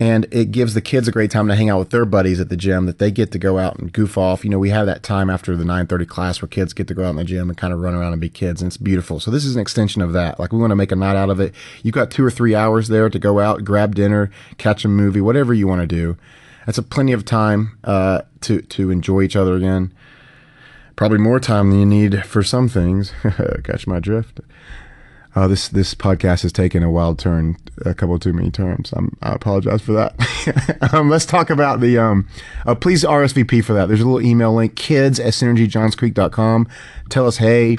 and 0.00 0.26
it 0.30 0.50
gives 0.50 0.72
the 0.72 0.80
kids 0.80 1.06
a 1.06 1.12
great 1.12 1.30
time 1.30 1.46
to 1.46 1.54
hang 1.54 1.68
out 1.68 1.78
with 1.78 1.90
their 1.90 2.06
buddies 2.06 2.40
at 2.40 2.48
the 2.48 2.56
gym 2.56 2.86
that 2.86 2.98
they 2.98 3.10
get 3.10 3.30
to 3.32 3.38
go 3.38 3.58
out 3.58 3.78
and 3.78 3.92
goof 3.92 4.16
off. 4.16 4.42
You 4.42 4.50
know, 4.50 4.58
we 4.58 4.70
have 4.70 4.86
that 4.86 5.02
time 5.02 5.28
after 5.28 5.54
the 5.54 5.64
9:30 5.64 6.06
class 6.06 6.40
where 6.40 6.48
kids 6.48 6.72
get 6.72 6.88
to 6.88 6.94
go 6.94 7.04
out 7.04 7.10
in 7.10 7.16
the 7.16 7.24
gym 7.24 7.50
and 7.50 7.58
kind 7.58 7.74
of 7.74 7.80
run 7.80 7.94
around 7.94 8.12
and 8.12 8.20
be 8.20 8.30
kids, 8.30 8.62
and 8.62 8.70
it's 8.70 8.78
beautiful. 8.78 9.20
So 9.20 9.30
this 9.30 9.44
is 9.44 9.54
an 9.54 9.60
extension 9.60 10.00
of 10.00 10.14
that. 10.14 10.40
Like 10.40 10.52
we 10.52 10.58
want 10.58 10.70
to 10.70 10.76
make 10.76 10.90
a 10.90 10.96
night 10.96 11.16
out 11.16 11.28
of 11.28 11.38
it. 11.38 11.54
You've 11.82 11.94
got 11.94 12.10
two 12.10 12.24
or 12.24 12.30
three 12.30 12.54
hours 12.54 12.88
there 12.88 13.10
to 13.10 13.18
go 13.18 13.40
out, 13.40 13.62
grab 13.62 13.94
dinner, 13.94 14.30
catch 14.56 14.86
a 14.86 14.88
movie, 14.88 15.20
whatever 15.20 15.52
you 15.52 15.68
want 15.68 15.82
to 15.82 15.86
do. 15.86 16.16
That's 16.64 16.78
a 16.78 16.82
plenty 16.82 17.12
of 17.12 17.26
time 17.26 17.78
uh, 17.84 18.22
to 18.42 18.62
to 18.62 18.90
enjoy 18.90 19.22
each 19.22 19.36
other 19.36 19.54
again. 19.54 19.92
Probably 20.96 21.18
more 21.18 21.40
time 21.40 21.70
than 21.70 21.80
you 21.80 21.86
need 21.86 22.24
for 22.24 22.42
some 22.42 22.68
things. 22.68 23.12
catch 23.64 23.86
my 23.86 24.00
drift. 24.00 24.40
Uh, 25.34 25.46
this 25.46 25.68
this 25.68 25.94
podcast 25.94 26.42
has 26.42 26.52
taken 26.52 26.82
a 26.82 26.90
wild 26.90 27.18
turn, 27.18 27.56
a 27.84 27.94
couple 27.94 28.18
too 28.18 28.32
many 28.32 28.50
turns. 28.50 28.92
I'm, 28.92 29.16
i 29.22 29.32
apologize 29.32 29.80
for 29.80 29.92
that. 29.92 30.88
um, 30.92 31.08
let's 31.08 31.24
talk 31.24 31.50
about 31.50 31.80
the. 31.80 31.98
Um, 31.98 32.28
uh, 32.66 32.74
please 32.74 33.04
RSVP 33.04 33.64
for 33.64 33.72
that. 33.74 33.86
There's 33.86 34.00
a 34.00 34.04
little 34.04 34.26
email 34.26 34.52
link, 34.52 34.74
kids 34.74 35.20
at 35.20 35.32
synergyjohnscreek.com. 35.34 36.68
Tell 37.10 37.26
us, 37.26 37.36
hey, 37.36 37.76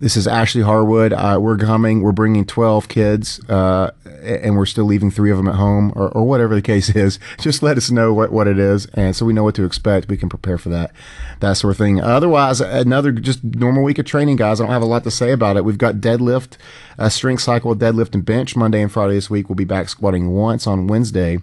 this 0.00 0.16
is 0.16 0.28
Ashley 0.28 0.62
Harwood. 0.62 1.12
Uh, 1.12 1.38
we're 1.40 1.56
coming. 1.56 2.02
We're 2.02 2.12
bringing 2.12 2.44
12 2.44 2.88
kids, 2.88 3.40
uh, 3.48 3.90
and 4.22 4.56
we're 4.56 4.66
still 4.66 4.84
leaving 4.84 5.10
three 5.10 5.30
of 5.32 5.36
them 5.36 5.48
at 5.48 5.56
home, 5.56 5.92
or, 5.96 6.08
or 6.10 6.24
whatever 6.24 6.54
the 6.54 6.62
case 6.62 6.88
is. 6.90 7.18
Just 7.40 7.62
let 7.62 7.76
us 7.76 7.90
know 7.90 8.14
what, 8.14 8.30
what 8.30 8.46
it 8.46 8.58
is, 8.58 8.86
and 8.94 9.16
so 9.16 9.26
we 9.26 9.32
know 9.32 9.42
what 9.42 9.56
to 9.56 9.64
expect. 9.64 10.08
We 10.08 10.16
can 10.16 10.28
prepare 10.28 10.56
for 10.56 10.68
that, 10.68 10.92
that 11.40 11.54
sort 11.54 11.72
of 11.72 11.78
thing. 11.78 12.00
Otherwise, 12.00 12.60
another 12.60 13.10
just 13.10 13.42
normal 13.42 13.82
week 13.82 13.98
of 13.98 14.06
training, 14.06 14.36
guys. 14.36 14.60
I 14.60 14.64
don't 14.64 14.72
have 14.72 14.82
a 14.82 14.86
lot 14.86 15.04
to 15.04 15.10
say 15.10 15.32
about 15.32 15.56
it. 15.56 15.64
We've 15.64 15.78
got 15.78 15.96
deadlift, 15.96 16.56
a 16.96 17.10
strength 17.10 17.42
cycle, 17.42 17.74
deadlift, 17.74 18.14
and 18.14 18.24
bench 18.24 18.54
Monday 18.54 18.82
and 18.82 18.92
Friday 18.92 19.14
this 19.14 19.28
week. 19.28 19.48
We'll 19.48 19.56
be 19.56 19.64
back 19.64 19.88
squatting 19.88 20.30
once 20.30 20.66
on 20.66 20.86
Wednesday. 20.86 21.38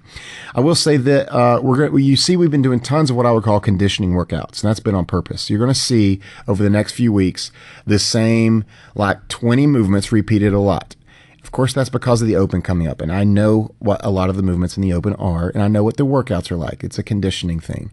I 0.54 0.62
will 0.62 0.76
say 0.76 0.96
that 0.98 1.34
uh, 1.34 1.60
we're 1.62 1.90
going. 1.90 2.04
You 2.04 2.16
see, 2.16 2.38
we've 2.38 2.52
been 2.52 2.62
doing 2.62 2.80
tons 2.80 3.10
of 3.10 3.18
what 3.18 3.26
I 3.26 3.32
would 3.34 3.44
call 3.44 3.60
conditioning 3.60 4.12
workouts, 4.12 4.64
and 4.64 4.70
that's 4.70 4.80
been 4.80 4.96
on 4.96 5.06
purpose. 5.06 5.50
You're 5.50 5.60
going 5.60 5.74
to 5.74 5.80
see 5.80 6.22
over 6.48 6.64
the 6.64 6.70
next 6.70 6.94
few 6.94 7.12
weeks 7.12 7.52
the 7.86 8.00
same 8.00 8.45
like 8.96 9.28
20 9.28 9.68
movements 9.68 10.12
repeated 10.12 10.54
a 10.54 10.60
lot. 10.60 10.96
Of 11.44 11.52
course, 11.52 11.74
that's 11.74 11.90
because 11.90 12.22
of 12.22 12.28
the 12.28 12.36
open 12.36 12.62
coming 12.62 12.88
up, 12.88 13.02
and 13.02 13.12
I 13.12 13.24
know 13.24 13.76
what 13.80 14.04
a 14.04 14.10
lot 14.10 14.30
of 14.30 14.36
the 14.36 14.44
movements 14.44 14.78
in 14.78 14.82
the 14.82 14.94
open 14.94 15.14
are, 15.16 15.50
and 15.50 15.62
I 15.62 15.68
know 15.68 15.84
what 15.84 15.98
the 15.98 16.06
workouts 16.06 16.50
are 16.52 16.56
like. 16.56 16.84
It's 16.84 16.98
a 16.98 17.04
conditioning 17.04 17.60
thing. 17.60 17.92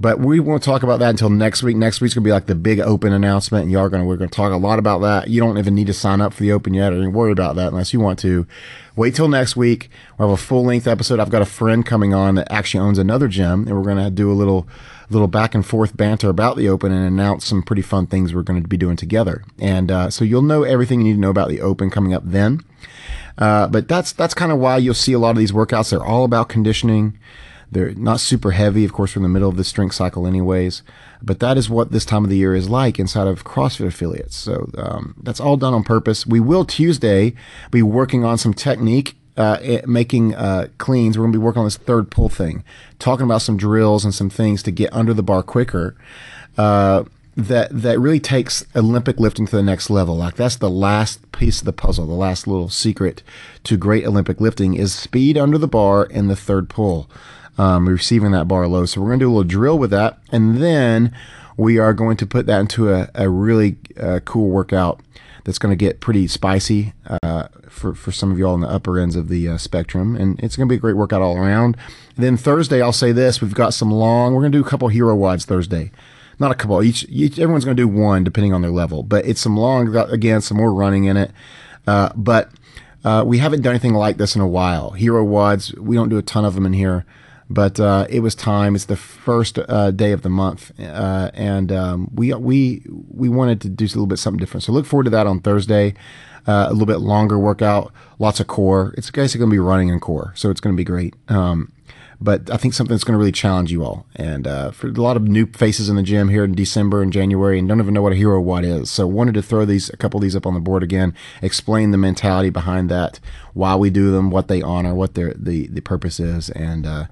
But 0.00 0.18
we 0.18 0.40
won't 0.40 0.62
talk 0.62 0.82
about 0.82 0.98
that 1.00 1.10
until 1.10 1.28
next 1.28 1.62
week. 1.62 1.76
Next 1.76 2.00
week's 2.00 2.14
gonna 2.14 2.24
be 2.24 2.32
like 2.32 2.46
the 2.46 2.54
big 2.54 2.80
open 2.80 3.12
announcement, 3.12 3.64
and 3.64 3.70
y'all 3.70 3.82
are 3.82 3.90
gonna 3.90 4.06
we're 4.06 4.16
gonna 4.16 4.30
talk 4.30 4.50
a 4.50 4.56
lot 4.56 4.78
about 4.78 5.02
that. 5.02 5.28
You 5.28 5.42
don't 5.42 5.58
even 5.58 5.74
need 5.74 5.88
to 5.88 5.92
sign 5.92 6.22
up 6.22 6.32
for 6.32 6.42
the 6.42 6.52
open 6.52 6.72
yet, 6.72 6.94
or 6.94 7.10
worry 7.10 7.32
about 7.32 7.56
that 7.56 7.68
unless 7.68 7.92
you 7.92 8.00
want 8.00 8.18
to. 8.20 8.46
Wait 8.96 9.14
till 9.14 9.28
next 9.28 9.56
week. 9.56 9.90
We'll 10.16 10.30
have 10.30 10.38
a 10.38 10.42
full 10.42 10.64
length 10.64 10.86
episode. 10.86 11.20
I've 11.20 11.28
got 11.28 11.42
a 11.42 11.46
friend 11.46 11.84
coming 11.84 12.14
on 12.14 12.36
that 12.36 12.50
actually 12.50 12.80
owns 12.80 12.98
another 12.98 13.28
gym, 13.28 13.66
and 13.66 13.76
we're 13.76 13.84
gonna 13.84 14.10
do 14.10 14.32
a 14.32 14.34
little 14.34 14.66
little 15.10 15.28
back 15.28 15.54
and 15.54 15.66
forth 15.66 15.96
banter 15.96 16.28
about 16.28 16.56
the 16.56 16.68
open 16.68 16.92
and 16.92 17.06
announce 17.06 17.44
some 17.44 17.62
pretty 17.62 17.82
fun 17.82 18.06
things 18.06 18.34
we're 18.34 18.42
going 18.42 18.62
to 18.62 18.68
be 18.68 18.76
doing 18.76 18.96
together. 18.96 19.44
And 19.58 19.90
uh, 19.90 20.10
so 20.10 20.24
you'll 20.24 20.42
know 20.42 20.62
everything 20.62 21.00
you 21.00 21.08
need 21.08 21.14
to 21.14 21.20
know 21.20 21.30
about 21.30 21.48
the 21.48 21.60
open 21.60 21.90
coming 21.90 22.14
up 22.14 22.22
then. 22.24 22.60
Uh, 23.38 23.66
but 23.68 23.88
that's 23.88 24.12
that's 24.12 24.34
kind 24.34 24.52
of 24.52 24.58
why 24.58 24.76
you'll 24.76 24.94
see 24.94 25.12
a 25.12 25.18
lot 25.18 25.30
of 25.30 25.36
these 25.36 25.52
workouts. 25.52 25.90
They're 25.90 26.04
all 26.04 26.24
about 26.24 26.48
conditioning. 26.48 27.18
They're 27.72 27.94
not 27.94 28.18
super 28.18 28.50
heavy, 28.50 28.84
of 28.84 28.92
course, 28.92 29.14
we're 29.14 29.20
in 29.20 29.22
the 29.22 29.28
middle 29.28 29.48
of 29.48 29.56
the 29.56 29.62
strength 29.62 29.94
cycle, 29.94 30.26
anyways. 30.26 30.82
But 31.22 31.38
that 31.38 31.56
is 31.56 31.70
what 31.70 31.92
this 31.92 32.04
time 32.04 32.24
of 32.24 32.30
the 32.30 32.36
year 32.36 32.54
is 32.54 32.68
like 32.68 32.98
inside 32.98 33.28
of 33.28 33.44
CrossFit 33.44 33.86
affiliates. 33.86 34.34
So 34.34 34.70
um, 34.76 35.14
that's 35.22 35.38
all 35.38 35.56
done 35.56 35.72
on 35.72 35.84
purpose. 35.84 36.26
We 36.26 36.40
will 36.40 36.64
Tuesday 36.64 37.34
be 37.70 37.82
working 37.82 38.24
on 38.24 38.38
some 38.38 38.54
technique 38.54 39.16
uh, 39.40 39.80
making 39.86 40.34
uh, 40.34 40.68
cleans. 40.76 41.16
We're 41.16 41.22
going 41.22 41.32
to 41.32 41.38
be 41.38 41.42
working 41.42 41.60
on 41.60 41.66
this 41.66 41.78
third 41.78 42.10
pull 42.10 42.28
thing, 42.28 42.62
talking 42.98 43.24
about 43.24 43.40
some 43.40 43.56
drills 43.56 44.04
and 44.04 44.14
some 44.14 44.28
things 44.28 44.62
to 44.64 44.70
get 44.70 44.92
under 44.92 45.14
the 45.14 45.22
bar 45.22 45.42
quicker. 45.42 45.96
Uh, 46.58 47.04
that 47.36 47.70
that 47.70 47.98
really 47.98 48.20
takes 48.20 48.66
Olympic 48.76 49.18
lifting 49.18 49.46
to 49.46 49.56
the 49.56 49.62
next 49.62 49.88
level. 49.88 50.16
Like 50.16 50.34
that's 50.34 50.56
the 50.56 50.68
last 50.68 51.32
piece 51.32 51.60
of 51.60 51.64
the 51.64 51.72
puzzle, 51.72 52.06
the 52.06 52.12
last 52.12 52.46
little 52.46 52.68
secret 52.68 53.22
to 53.64 53.78
great 53.78 54.04
Olympic 54.04 54.40
lifting 54.40 54.74
is 54.74 54.92
speed 54.92 55.38
under 55.38 55.56
the 55.56 55.68
bar 55.68 56.04
in 56.04 56.28
the 56.28 56.36
third 56.36 56.68
pull, 56.68 57.08
um, 57.56 57.88
receiving 57.88 58.32
that 58.32 58.48
bar 58.48 58.66
low. 58.66 58.84
So 58.84 59.00
we're 59.00 59.08
going 59.08 59.20
to 59.20 59.24
do 59.24 59.30
a 59.30 59.32
little 59.32 59.44
drill 59.44 59.78
with 59.78 59.90
that, 59.90 60.18
and 60.30 60.58
then 60.58 61.16
we 61.56 61.78
are 61.78 61.94
going 61.94 62.18
to 62.18 62.26
put 62.26 62.44
that 62.46 62.60
into 62.60 62.92
a, 62.92 63.08
a 63.14 63.30
really 63.30 63.76
uh, 63.98 64.20
cool 64.24 64.50
workout 64.50 65.00
that's 65.44 65.58
going 65.58 65.70
to 65.70 65.76
get 65.76 66.00
pretty 66.00 66.26
spicy 66.26 66.92
uh, 67.22 67.48
for, 67.68 67.94
for 67.94 68.12
some 68.12 68.30
of 68.30 68.38
y'all 68.38 68.54
on 68.54 68.60
the 68.60 68.68
upper 68.68 68.98
ends 68.98 69.16
of 69.16 69.28
the 69.28 69.48
uh, 69.48 69.56
spectrum. 69.56 70.16
And 70.16 70.38
it's 70.40 70.56
going 70.56 70.68
to 70.68 70.72
be 70.72 70.76
a 70.76 70.80
great 70.80 70.96
workout 70.96 71.22
all 71.22 71.36
around. 71.36 71.76
And 72.16 72.24
then 72.24 72.36
Thursday, 72.36 72.82
I'll 72.82 72.92
say 72.92 73.12
this 73.12 73.40
we've 73.40 73.54
got 73.54 73.74
some 73.74 73.90
long, 73.90 74.34
we're 74.34 74.42
going 74.42 74.52
to 74.52 74.58
do 74.58 74.64
a 74.64 74.68
couple 74.68 74.88
hero 74.88 75.16
WODs 75.16 75.44
Thursday. 75.44 75.90
Not 76.38 76.50
a 76.50 76.54
couple, 76.54 76.82
each, 76.82 77.04
each 77.10 77.38
everyone's 77.38 77.64
going 77.64 77.76
to 77.76 77.82
do 77.82 77.88
one 77.88 78.24
depending 78.24 78.54
on 78.54 78.62
their 78.62 78.70
level, 78.70 79.02
but 79.02 79.26
it's 79.26 79.40
some 79.40 79.58
long, 79.58 79.94
again, 79.94 80.40
some 80.40 80.56
more 80.56 80.72
running 80.72 81.04
in 81.04 81.18
it. 81.18 81.32
Uh, 81.86 82.10
but 82.16 82.50
uh, 83.04 83.24
we 83.26 83.38
haven't 83.38 83.62
done 83.62 83.72
anything 83.72 83.92
like 83.92 84.16
this 84.16 84.34
in 84.34 84.40
a 84.40 84.48
while. 84.48 84.92
Hero 84.92 85.24
WODs, 85.24 85.76
we 85.78 85.96
don't 85.96 86.08
do 86.08 86.16
a 86.16 86.22
ton 86.22 86.44
of 86.44 86.54
them 86.54 86.64
in 86.64 86.72
here 86.72 87.04
but 87.50 87.80
uh, 87.80 88.06
it 88.08 88.20
was 88.20 88.36
time. 88.36 88.76
It's 88.76 88.84
the 88.84 88.96
first 88.96 89.58
uh, 89.58 89.90
day 89.90 90.12
of 90.12 90.22
the 90.22 90.28
month, 90.28 90.72
uh, 90.78 91.30
and 91.34 91.72
um, 91.72 92.08
we 92.14 92.32
we 92.32 92.82
we 92.88 93.28
wanted 93.28 93.60
to 93.62 93.68
do 93.68 93.84
a 93.84 93.86
little 93.86 94.06
bit 94.06 94.20
something 94.20 94.38
different. 94.38 94.62
So 94.62 94.72
look 94.72 94.86
forward 94.86 95.04
to 95.04 95.10
that 95.10 95.26
on 95.26 95.40
Thursday. 95.40 95.94
Uh, 96.46 96.66
a 96.68 96.72
little 96.72 96.86
bit 96.86 97.00
longer 97.00 97.38
workout, 97.38 97.92
lots 98.18 98.40
of 98.40 98.46
core. 98.46 98.94
It's 98.96 99.10
basically 99.10 99.40
going 99.40 99.50
to 99.50 99.54
be 99.54 99.58
running 99.58 99.88
in 99.88 100.00
core, 100.00 100.32
so 100.34 100.48
it's 100.48 100.60
going 100.60 100.74
to 100.74 100.76
be 100.76 100.84
great. 100.84 101.14
Um, 101.28 101.70
but 102.18 102.50
I 102.50 102.56
think 102.56 102.72
something 102.74 102.94
that's 102.94 103.04
going 103.04 103.14
to 103.14 103.18
really 103.18 103.32
challenge 103.32 103.72
you 103.72 103.84
all. 103.84 104.06
And 104.16 104.46
uh, 104.46 104.70
for 104.70 104.88
a 104.88 104.92
lot 104.92 105.16
of 105.16 105.22
new 105.24 105.46
faces 105.46 105.88
in 105.88 105.96
the 105.96 106.02
gym 106.02 106.28
here 106.28 106.44
in 106.44 106.54
December 106.54 107.02
and 107.02 107.12
January, 107.12 107.58
and 107.58 107.68
don't 107.68 107.80
even 107.80 107.92
know 107.92 108.02
what 108.02 108.12
a 108.12 108.16
hero 108.16 108.40
WOD 108.40 108.64
is. 108.64 108.90
So 108.90 109.06
wanted 109.06 109.34
to 109.34 109.42
throw 109.42 109.64
these 109.64 109.90
a 109.90 109.96
couple 109.96 110.18
of 110.18 110.22
these 110.22 110.36
up 110.36 110.46
on 110.46 110.54
the 110.54 110.60
board 110.60 110.82
again, 110.82 111.14
explain 111.42 111.90
the 111.90 111.98
mentality 111.98 112.50
behind 112.50 112.90
that, 112.90 113.20
why 113.54 113.74
we 113.74 113.90
do 113.90 114.10
them, 114.10 114.30
what 114.30 114.48
they 114.48 114.62
honor, 114.62 114.94
what 114.94 115.14
their 115.14 115.34
the 115.34 115.66
the 115.68 115.80
purpose 115.80 116.20
is, 116.20 116.50
and 116.50 116.86
uh, 116.86 117.04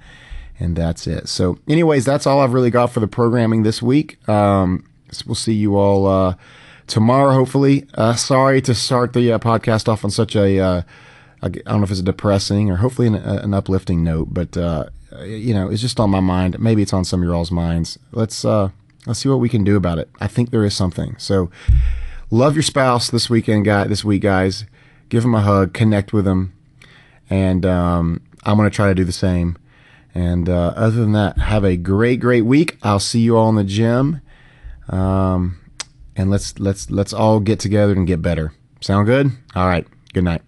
and 0.59 0.77
that's 0.77 1.07
it. 1.07 1.29
So, 1.29 1.59
anyways, 1.69 2.05
that's 2.05 2.27
all 2.27 2.41
I've 2.41 2.53
really 2.53 2.71
got 2.71 2.93
for 2.93 3.01
the 3.01 3.09
programming 3.09 3.63
this 3.63 3.83
week. 3.83 4.29
Um, 4.29 4.85
we'll 5.27 5.35
see 5.35 5.55
you 5.55 5.77
all 5.77 6.07
uh, 6.07 6.35
tomorrow, 6.87 7.33
hopefully. 7.33 7.87
Uh, 7.95 8.15
sorry 8.15 8.61
to 8.63 8.75
start 8.75 9.13
the 9.13 9.33
uh, 9.33 9.39
podcast 9.39 9.89
off 9.89 10.05
on 10.05 10.11
such 10.11 10.35
a 10.35 10.59
uh, 10.59 10.83
I 11.43 11.49
don't 11.49 11.67
know 11.67 11.85
if 11.85 11.91
it's 11.91 12.01
a 12.01 12.05
depressing 12.05 12.71
or 12.71 12.77
hopefully 12.77 13.09
an, 13.09 13.15
an 13.15 13.55
uplifting 13.55 14.03
note, 14.03 14.29
but 14.33 14.57
uh, 14.57 14.87
you 15.23 15.55
know, 15.55 15.69
it's 15.69 15.81
just 15.81 16.01
on 16.01 16.11
my 16.11 16.21
mind. 16.21 16.59
Maybe 16.59 16.83
it's 16.83 16.93
on 16.93 17.05
some 17.05 17.21
of 17.21 17.27
your 17.27 17.35
all's 17.35 17.51
minds. 17.51 17.99
Let's 18.13 18.45
uh, 18.45 18.71
let's 19.07 19.21
see 19.21 19.29
what 19.29 19.41
we 19.41 19.49
can 19.49 19.65
do 19.65 19.77
about 19.77 19.99
it. 19.99 20.09
I 20.21 20.27
think 20.27 20.51
there 20.51 20.65
is 20.65 20.75
something. 20.75 21.17
So, 21.19 21.51
love 22.31 22.55
your 22.55 22.63
spouse 22.63 23.11
this 23.11 23.31
weekend, 23.31 23.65
guy. 23.65 23.85
This 23.85 24.05
week, 24.05 24.23
guys, 24.23 24.65
give 25.09 25.23
them 25.23 25.35
a 25.35 25.41
hug, 25.41 25.73
connect 25.73 26.13
with 26.13 26.25
them, 26.25 26.53
and 27.31 27.65
um, 27.65 28.21
I'm 28.45 28.57
gonna 28.57 28.71
try 28.71 28.89
to 28.89 28.95
do 28.95 29.05
the 29.05 29.13
same. 29.13 29.57
And 30.19 30.49
uh, 30.49 30.73
other 30.75 30.97
than 30.97 31.13
that, 31.13 31.39
have 31.39 31.63
a 31.63 31.77
great, 31.77 32.19
great 32.19 32.45
week. 32.45 32.77
I'll 32.83 32.99
see 32.99 33.21
you 33.21 33.37
all 33.37 33.49
in 33.51 33.55
the 33.55 33.63
gym. 33.63 34.21
Um, 34.89 35.61
and 36.17 36.29
let's 36.29 36.59
let's 36.59 36.91
let's 36.91 37.13
all 37.13 37.39
get 37.39 37.61
together 37.61 37.93
and 37.93 38.05
get 38.05 38.21
better. 38.21 38.53
Sound 38.81 39.07
good? 39.07 39.31
All 39.55 39.69
right. 39.69 39.87
Good 40.13 40.25
night. 40.25 40.43